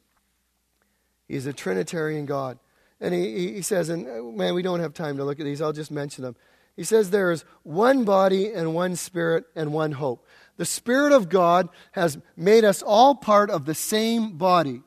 He's 1.28 1.46
a 1.46 1.52
Trinitarian 1.52 2.26
God. 2.26 2.58
And 3.00 3.12
he, 3.12 3.54
he 3.54 3.62
says, 3.62 3.88
and 3.88 4.06
uh, 4.06 4.22
man, 4.22 4.54
we 4.54 4.62
don't 4.62 4.80
have 4.80 4.94
time 4.94 5.16
to 5.16 5.24
look 5.24 5.40
at 5.40 5.44
these, 5.44 5.60
I'll 5.60 5.72
just 5.72 5.90
mention 5.90 6.22
them. 6.22 6.36
He 6.76 6.84
says 6.84 7.10
there 7.10 7.32
is 7.32 7.44
one 7.64 8.04
body 8.04 8.52
and 8.52 8.74
one 8.74 8.96
spirit 8.96 9.44
and 9.56 9.72
one 9.72 9.92
hope. 9.92 10.24
The 10.56 10.64
Spirit 10.64 11.12
of 11.12 11.28
God 11.28 11.68
has 11.92 12.18
made 12.36 12.64
us 12.64 12.82
all 12.82 13.14
part 13.14 13.50
of 13.50 13.64
the 13.64 13.74
same 13.74 14.36
body. 14.36 14.82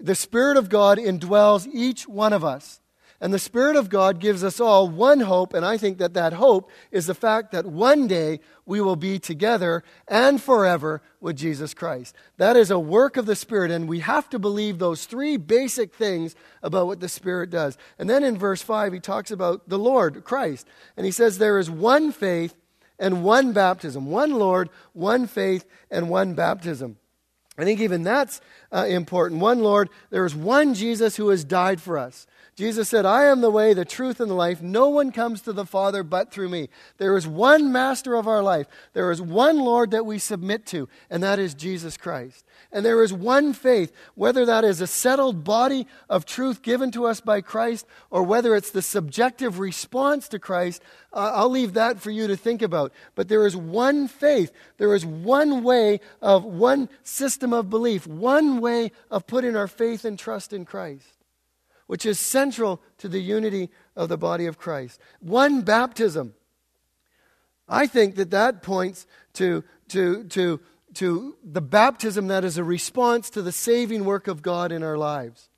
The 0.00 0.14
Spirit 0.14 0.56
of 0.56 0.68
God 0.68 0.98
indwells 0.98 1.66
each 1.72 2.08
one 2.08 2.32
of 2.32 2.44
us. 2.44 2.80
And 3.20 3.32
the 3.32 3.38
Spirit 3.38 3.76
of 3.76 3.88
God 3.88 4.18
gives 4.18 4.44
us 4.44 4.60
all 4.60 4.86
one 4.88 5.20
hope, 5.20 5.54
and 5.54 5.64
I 5.64 5.78
think 5.78 5.96
that 5.98 6.12
that 6.14 6.34
hope 6.34 6.70
is 6.90 7.06
the 7.06 7.14
fact 7.14 7.52
that 7.52 7.64
one 7.64 8.06
day 8.06 8.40
we 8.66 8.82
will 8.82 8.96
be 8.96 9.18
together 9.18 9.82
and 10.08 10.42
forever 10.42 11.00
with 11.20 11.36
Jesus 11.36 11.72
Christ. 11.72 12.14
That 12.36 12.56
is 12.56 12.70
a 12.70 12.78
work 12.78 13.16
of 13.16 13.24
the 13.24 13.36
Spirit, 13.36 13.70
and 13.70 13.88
we 13.88 14.00
have 14.00 14.28
to 14.30 14.38
believe 14.38 14.78
those 14.78 15.06
three 15.06 15.38
basic 15.38 15.94
things 15.94 16.34
about 16.62 16.86
what 16.86 17.00
the 17.00 17.08
Spirit 17.08 17.48
does. 17.48 17.78
And 17.98 18.10
then 18.10 18.24
in 18.24 18.36
verse 18.36 18.60
5, 18.60 18.92
he 18.92 19.00
talks 19.00 19.30
about 19.30 19.70
the 19.70 19.78
Lord, 19.78 20.24
Christ, 20.24 20.66
and 20.96 21.06
he 21.06 21.12
says, 21.12 21.38
There 21.38 21.58
is 21.58 21.70
one 21.70 22.12
faith 22.12 22.54
and 22.98 23.24
one 23.24 23.52
baptism, 23.52 24.06
one 24.06 24.32
Lord, 24.32 24.70
one 24.92 25.26
faith, 25.26 25.64
and 25.90 26.08
one 26.08 26.34
baptism. 26.34 26.96
I 27.56 27.64
think 27.64 27.80
even 27.80 28.02
that's 28.02 28.40
uh, 28.72 28.86
important. 28.88 29.40
One 29.40 29.60
Lord, 29.60 29.88
there 30.10 30.26
is 30.26 30.34
one 30.34 30.74
Jesus 30.74 31.16
who 31.16 31.28
has 31.28 31.44
died 31.44 31.80
for 31.80 31.98
us. 31.98 32.26
Jesus 32.56 32.88
said, 32.88 33.04
I 33.04 33.24
am 33.24 33.40
the 33.40 33.50
way, 33.50 33.74
the 33.74 33.84
truth, 33.84 34.20
and 34.20 34.30
the 34.30 34.34
life. 34.34 34.62
No 34.62 34.88
one 34.88 35.10
comes 35.10 35.40
to 35.42 35.52
the 35.52 35.66
Father 35.66 36.04
but 36.04 36.30
through 36.30 36.48
me. 36.48 36.68
There 36.98 37.16
is 37.16 37.26
one 37.26 37.72
master 37.72 38.14
of 38.14 38.28
our 38.28 38.44
life. 38.44 38.68
There 38.92 39.10
is 39.10 39.20
one 39.20 39.58
Lord 39.58 39.90
that 39.90 40.06
we 40.06 40.18
submit 40.18 40.64
to, 40.66 40.88
and 41.10 41.20
that 41.24 41.40
is 41.40 41.54
Jesus 41.54 41.96
Christ. 41.96 42.44
And 42.70 42.84
there 42.84 43.02
is 43.02 43.12
one 43.12 43.54
faith, 43.54 43.92
whether 44.14 44.46
that 44.46 44.62
is 44.62 44.80
a 44.80 44.86
settled 44.86 45.42
body 45.42 45.88
of 46.08 46.26
truth 46.26 46.62
given 46.62 46.92
to 46.92 47.06
us 47.06 47.20
by 47.20 47.40
Christ, 47.40 47.86
or 48.08 48.22
whether 48.22 48.54
it's 48.54 48.70
the 48.70 48.82
subjective 48.82 49.58
response 49.58 50.28
to 50.28 50.38
Christ, 50.38 50.80
uh, 51.12 51.32
I'll 51.34 51.50
leave 51.50 51.74
that 51.74 52.00
for 52.00 52.12
you 52.12 52.28
to 52.28 52.36
think 52.36 52.62
about. 52.62 52.92
But 53.16 53.26
there 53.26 53.46
is 53.46 53.56
one 53.56 54.06
faith. 54.06 54.52
There 54.78 54.94
is 54.94 55.04
one 55.04 55.64
way 55.64 55.98
of 56.22 56.44
one 56.44 56.88
system 57.02 57.52
of 57.52 57.68
belief, 57.68 58.06
one 58.06 58.60
way 58.60 58.92
of 59.10 59.26
putting 59.26 59.56
our 59.56 59.68
faith 59.68 60.04
and 60.04 60.16
trust 60.16 60.52
in 60.52 60.64
Christ 60.64 61.23
which 61.86 62.06
is 62.06 62.18
central 62.18 62.80
to 62.98 63.08
the 63.08 63.20
unity 63.20 63.70
of 63.96 64.08
the 64.08 64.18
body 64.18 64.46
of 64.46 64.58
Christ. 64.58 65.00
One 65.20 65.62
baptism. 65.62 66.34
I 67.68 67.86
think 67.86 68.16
that 68.16 68.30
that 68.30 68.62
points 68.62 69.06
to, 69.34 69.64
to, 69.88 70.24
to, 70.24 70.60
to 70.94 71.36
the 71.42 71.60
baptism 71.60 72.26
that 72.28 72.44
is 72.44 72.58
a 72.58 72.64
response 72.64 73.30
to 73.30 73.42
the 73.42 73.52
saving 73.52 74.04
work 74.04 74.28
of 74.28 74.42
God 74.42 74.72
in 74.72 74.82
our 74.82 74.98
lives. 74.98 75.48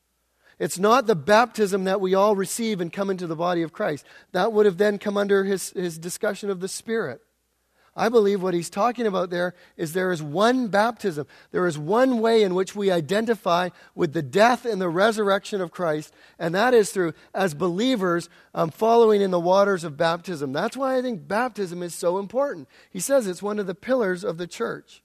It's 0.58 0.78
not 0.78 1.06
the 1.06 1.16
baptism 1.16 1.84
that 1.84 2.00
we 2.00 2.14
all 2.14 2.34
receive 2.34 2.80
and 2.80 2.92
come 2.92 3.10
into 3.10 3.26
the 3.26 3.36
body 3.36 3.62
of 3.62 3.72
Christ. 3.72 4.06
That 4.32 4.52
would 4.52 4.64
have 4.64 4.78
then 4.78 4.98
come 4.98 5.16
under 5.16 5.44
his, 5.44 5.70
his 5.70 5.98
discussion 5.98 6.48
of 6.48 6.60
the 6.60 6.68
Spirit. 6.68 7.20
I 7.96 8.10
believe 8.10 8.42
what 8.42 8.52
he's 8.52 8.68
talking 8.68 9.06
about 9.06 9.30
there 9.30 9.54
is 9.78 9.94
there 9.94 10.12
is 10.12 10.22
one 10.22 10.68
baptism. 10.68 11.26
There 11.50 11.66
is 11.66 11.78
one 11.78 12.20
way 12.20 12.42
in 12.42 12.54
which 12.54 12.76
we 12.76 12.90
identify 12.90 13.70
with 13.94 14.12
the 14.12 14.22
death 14.22 14.66
and 14.66 14.80
the 14.80 14.90
resurrection 14.90 15.62
of 15.62 15.70
Christ, 15.70 16.12
and 16.38 16.54
that 16.54 16.74
is 16.74 16.90
through, 16.90 17.14
as 17.34 17.54
believers, 17.54 18.28
um, 18.54 18.70
following 18.70 19.22
in 19.22 19.30
the 19.30 19.40
waters 19.40 19.82
of 19.82 19.96
baptism. 19.96 20.52
That's 20.52 20.76
why 20.76 20.98
I 20.98 21.02
think 21.02 21.26
baptism 21.26 21.82
is 21.82 21.94
so 21.94 22.18
important. 22.18 22.68
He 22.90 23.00
says 23.00 23.26
it's 23.26 23.42
one 23.42 23.58
of 23.58 23.66
the 23.66 23.74
pillars 23.74 24.24
of 24.24 24.36
the 24.36 24.46
church. 24.46 25.02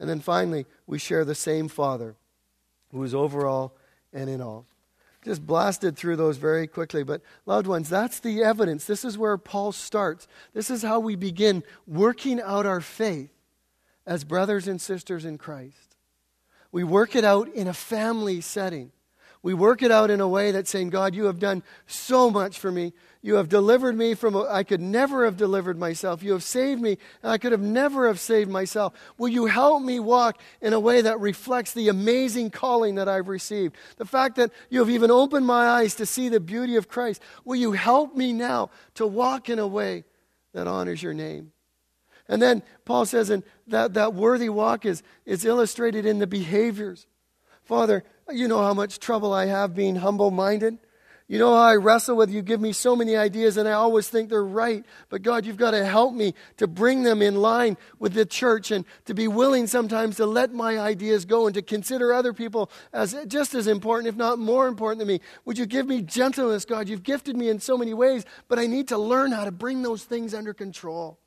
And 0.00 0.10
then 0.10 0.18
finally, 0.18 0.66
we 0.88 0.98
share 0.98 1.24
the 1.24 1.36
same 1.36 1.68
Father 1.68 2.16
who 2.90 3.02
is 3.04 3.14
over 3.14 3.46
all 3.46 3.76
and 4.12 4.28
in 4.28 4.42
all 4.42 4.66
just 5.24 5.46
blasted 5.46 5.96
through 5.96 6.16
those 6.16 6.36
very 6.36 6.66
quickly. 6.66 7.02
But, 7.02 7.22
loved 7.46 7.66
ones, 7.66 7.88
that's 7.88 8.20
the 8.20 8.42
evidence. 8.42 8.84
This 8.84 9.04
is 9.04 9.16
where 9.16 9.38
Paul 9.38 9.72
starts. 9.72 10.26
This 10.52 10.70
is 10.70 10.82
how 10.82 11.00
we 11.00 11.16
begin 11.16 11.62
working 11.86 12.40
out 12.40 12.66
our 12.66 12.80
faith 12.80 13.30
as 14.06 14.24
brothers 14.24 14.66
and 14.66 14.80
sisters 14.80 15.24
in 15.24 15.38
Christ. 15.38 15.96
We 16.72 16.84
work 16.84 17.14
it 17.14 17.24
out 17.24 17.48
in 17.48 17.68
a 17.68 17.74
family 17.74 18.40
setting. 18.40 18.92
We 19.42 19.54
work 19.54 19.82
it 19.82 19.90
out 19.90 20.10
in 20.10 20.20
a 20.20 20.28
way 20.28 20.52
that's 20.52 20.70
saying, 20.70 20.90
God, 20.90 21.16
you 21.16 21.24
have 21.24 21.40
done 21.40 21.64
so 21.86 22.30
much 22.30 22.60
for 22.60 22.70
me. 22.70 22.92
You 23.22 23.34
have 23.36 23.48
delivered 23.48 23.96
me 23.96 24.14
from, 24.14 24.36
I 24.36 24.62
could 24.62 24.80
never 24.80 25.24
have 25.24 25.36
delivered 25.36 25.78
myself. 25.78 26.22
You 26.22 26.32
have 26.32 26.44
saved 26.44 26.80
me, 26.80 26.96
and 27.22 27.32
I 27.32 27.38
could 27.38 27.50
have 27.50 27.60
never 27.60 28.06
have 28.06 28.20
saved 28.20 28.50
myself. 28.50 28.94
Will 29.18 29.28
you 29.28 29.46
help 29.46 29.82
me 29.82 29.98
walk 29.98 30.40
in 30.60 30.72
a 30.72 30.80
way 30.80 31.02
that 31.02 31.18
reflects 31.18 31.72
the 31.72 31.88
amazing 31.88 32.50
calling 32.50 32.94
that 32.96 33.08
I've 33.08 33.28
received? 33.28 33.76
The 33.96 34.04
fact 34.04 34.36
that 34.36 34.52
you 34.70 34.78
have 34.78 34.90
even 34.90 35.10
opened 35.10 35.46
my 35.46 35.66
eyes 35.66 35.96
to 35.96 36.06
see 36.06 36.28
the 36.28 36.40
beauty 36.40 36.76
of 36.76 36.88
Christ. 36.88 37.20
Will 37.44 37.56
you 37.56 37.72
help 37.72 38.14
me 38.14 38.32
now 38.32 38.70
to 38.94 39.06
walk 39.06 39.48
in 39.48 39.58
a 39.58 39.66
way 39.66 40.04
that 40.52 40.68
honors 40.68 41.02
your 41.02 41.14
name? 41.14 41.50
And 42.28 42.40
then 42.40 42.62
Paul 42.84 43.06
says, 43.06 43.30
and 43.30 43.42
that, 43.66 43.94
that 43.94 44.14
worthy 44.14 44.48
walk 44.48 44.86
is, 44.86 45.02
is 45.26 45.44
illustrated 45.44 46.06
in 46.06 46.20
the 46.20 46.26
behaviors. 46.28 47.06
Father, 47.64 48.04
you 48.30 48.48
know 48.48 48.62
how 48.62 48.74
much 48.74 48.98
trouble 48.98 49.32
I 49.32 49.46
have 49.46 49.74
being 49.74 49.96
humble 49.96 50.30
minded. 50.30 50.78
You 51.32 51.38
know 51.38 51.54
how 51.54 51.62
I 51.62 51.76
wrestle 51.76 52.16
with 52.16 52.30
you, 52.30 52.42
give 52.42 52.60
me 52.60 52.72
so 52.72 52.94
many 52.94 53.16
ideas, 53.16 53.56
and 53.56 53.66
I 53.66 53.72
always 53.72 54.06
think 54.06 54.28
they're 54.28 54.44
right. 54.44 54.84
But 55.08 55.22
God, 55.22 55.46
you've 55.46 55.56
got 55.56 55.70
to 55.70 55.82
help 55.82 56.12
me 56.12 56.34
to 56.58 56.66
bring 56.66 57.04
them 57.04 57.22
in 57.22 57.36
line 57.36 57.78
with 57.98 58.12
the 58.12 58.26
church 58.26 58.70
and 58.70 58.84
to 59.06 59.14
be 59.14 59.28
willing 59.28 59.66
sometimes 59.66 60.16
to 60.16 60.26
let 60.26 60.52
my 60.52 60.78
ideas 60.78 61.24
go 61.24 61.46
and 61.46 61.54
to 61.54 61.62
consider 61.62 62.12
other 62.12 62.34
people 62.34 62.70
as 62.92 63.16
just 63.28 63.54
as 63.54 63.66
important, 63.66 64.08
if 64.08 64.16
not 64.16 64.38
more 64.38 64.66
important 64.66 64.98
than 64.98 65.08
me. 65.08 65.20
Would 65.46 65.56
you 65.56 65.64
give 65.64 65.86
me 65.86 66.02
gentleness, 66.02 66.66
God? 66.66 66.86
You've 66.86 67.02
gifted 67.02 67.34
me 67.34 67.48
in 67.48 67.60
so 67.60 67.78
many 67.78 67.94
ways, 67.94 68.26
but 68.48 68.58
I 68.58 68.66
need 68.66 68.88
to 68.88 68.98
learn 68.98 69.32
how 69.32 69.44
to 69.44 69.52
bring 69.52 69.80
those 69.80 70.04
things 70.04 70.34
under 70.34 70.52
control. 70.52 71.18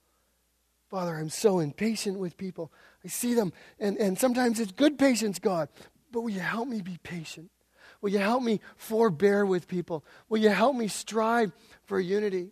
Father, 0.91 1.16
I'm 1.16 1.30
so 1.30 1.60
impatient 1.60 2.20
with 2.20 2.38
people. 2.38 2.72
I 3.04 3.08
see 3.08 3.34
them, 3.34 3.54
and, 3.80 3.98
and 3.98 4.20
sometimes 4.20 4.60
it's 4.60 4.72
good 4.72 5.00
patience, 5.00 5.39
God, 5.39 5.68
but 6.16 6.22
will 6.22 6.30
you 6.30 6.39
help 6.39 6.70
me 6.70 6.80
be 6.80 6.97
patient? 7.03 7.51
Will 7.99 8.09
you 8.09 8.20
help 8.20 8.41
me 8.41 8.61
forbear 8.78 9.45
with 9.45 9.68
people? 9.68 10.05
Will 10.30 10.38
you 10.38 10.47
help 10.47 10.74
me 10.74 10.88
strive 10.88 11.51
for 11.84 11.99
unity? 11.99 12.51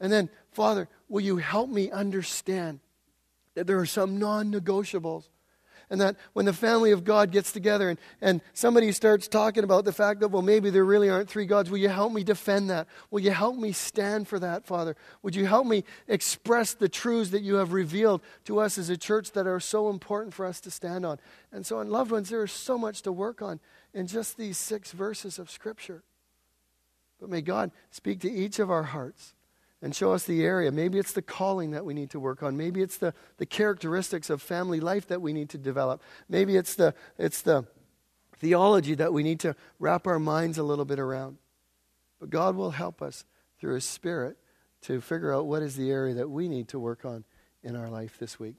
And 0.00 0.12
then, 0.12 0.28
Father, 0.50 0.88
will 1.08 1.20
you 1.20 1.36
help 1.36 1.70
me 1.70 1.92
understand 1.92 2.80
that 3.54 3.68
there 3.68 3.78
are 3.78 3.86
some 3.86 4.18
non 4.18 4.50
negotiables? 4.50 5.28
And 5.92 6.00
that 6.00 6.16
when 6.32 6.46
the 6.46 6.54
family 6.54 6.90
of 6.92 7.04
God 7.04 7.32
gets 7.32 7.52
together 7.52 7.90
and, 7.90 7.98
and 8.22 8.40
somebody 8.54 8.92
starts 8.92 9.28
talking 9.28 9.62
about 9.62 9.84
the 9.84 9.92
fact 9.92 10.20
that, 10.20 10.28
well, 10.28 10.40
maybe 10.40 10.70
there 10.70 10.86
really 10.86 11.10
aren't 11.10 11.28
three 11.28 11.44
gods, 11.44 11.68
will 11.68 11.76
you 11.76 11.90
help 11.90 12.14
me 12.14 12.24
defend 12.24 12.70
that? 12.70 12.86
Will 13.10 13.20
you 13.20 13.30
help 13.30 13.56
me 13.56 13.72
stand 13.72 14.26
for 14.26 14.38
that, 14.38 14.64
Father? 14.64 14.96
Would 15.20 15.36
you 15.36 15.44
help 15.44 15.66
me 15.66 15.84
express 16.08 16.72
the 16.72 16.88
truths 16.88 17.28
that 17.32 17.42
you 17.42 17.56
have 17.56 17.74
revealed 17.74 18.22
to 18.46 18.58
us 18.58 18.78
as 18.78 18.88
a 18.88 18.96
church 18.96 19.32
that 19.32 19.46
are 19.46 19.60
so 19.60 19.90
important 19.90 20.32
for 20.32 20.46
us 20.46 20.62
to 20.62 20.70
stand 20.70 21.04
on? 21.04 21.18
And 21.52 21.66
so, 21.66 21.76
on 21.76 21.90
loved 21.90 22.10
ones, 22.10 22.30
there 22.30 22.42
is 22.42 22.52
so 22.52 22.78
much 22.78 23.02
to 23.02 23.12
work 23.12 23.42
on 23.42 23.60
in 23.92 24.06
just 24.06 24.38
these 24.38 24.56
six 24.56 24.92
verses 24.92 25.38
of 25.38 25.50
Scripture. 25.50 26.04
But 27.20 27.28
may 27.28 27.42
God 27.42 27.70
speak 27.90 28.20
to 28.20 28.32
each 28.32 28.58
of 28.58 28.70
our 28.70 28.84
hearts 28.84 29.34
and 29.82 29.94
show 29.94 30.12
us 30.12 30.24
the 30.24 30.44
area. 30.44 30.70
Maybe 30.70 30.98
it's 30.98 31.12
the 31.12 31.22
calling 31.22 31.72
that 31.72 31.84
we 31.84 31.92
need 31.92 32.10
to 32.10 32.20
work 32.20 32.42
on. 32.42 32.56
Maybe 32.56 32.80
it's 32.80 32.96
the, 32.96 33.12
the 33.38 33.46
characteristics 33.46 34.30
of 34.30 34.40
family 34.40 34.78
life 34.78 35.08
that 35.08 35.20
we 35.20 35.32
need 35.32 35.50
to 35.50 35.58
develop. 35.58 36.02
Maybe 36.28 36.56
it's 36.56 36.76
the, 36.76 36.94
it's 37.18 37.42
the 37.42 37.66
theology 38.38 38.94
that 38.94 39.12
we 39.12 39.24
need 39.24 39.40
to 39.40 39.56
wrap 39.80 40.06
our 40.06 40.20
minds 40.20 40.56
a 40.56 40.62
little 40.62 40.84
bit 40.84 41.00
around. 41.00 41.38
But 42.20 42.30
God 42.30 42.54
will 42.54 42.70
help 42.70 43.02
us 43.02 43.24
through 43.58 43.74
His 43.74 43.84
Spirit 43.84 44.36
to 44.82 45.00
figure 45.00 45.34
out 45.34 45.46
what 45.46 45.62
is 45.62 45.76
the 45.76 45.90
area 45.90 46.14
that 46.14 46.30
we 46.30 46.48
need 46.48 46.68
to 46.68 46.78
work 46.78 47.04
on 47.04 47.24
in 47.64 47.74
our 47.74 47.90
life 47.90 48.18
this 48.18 48.38
week. 48.38 48.56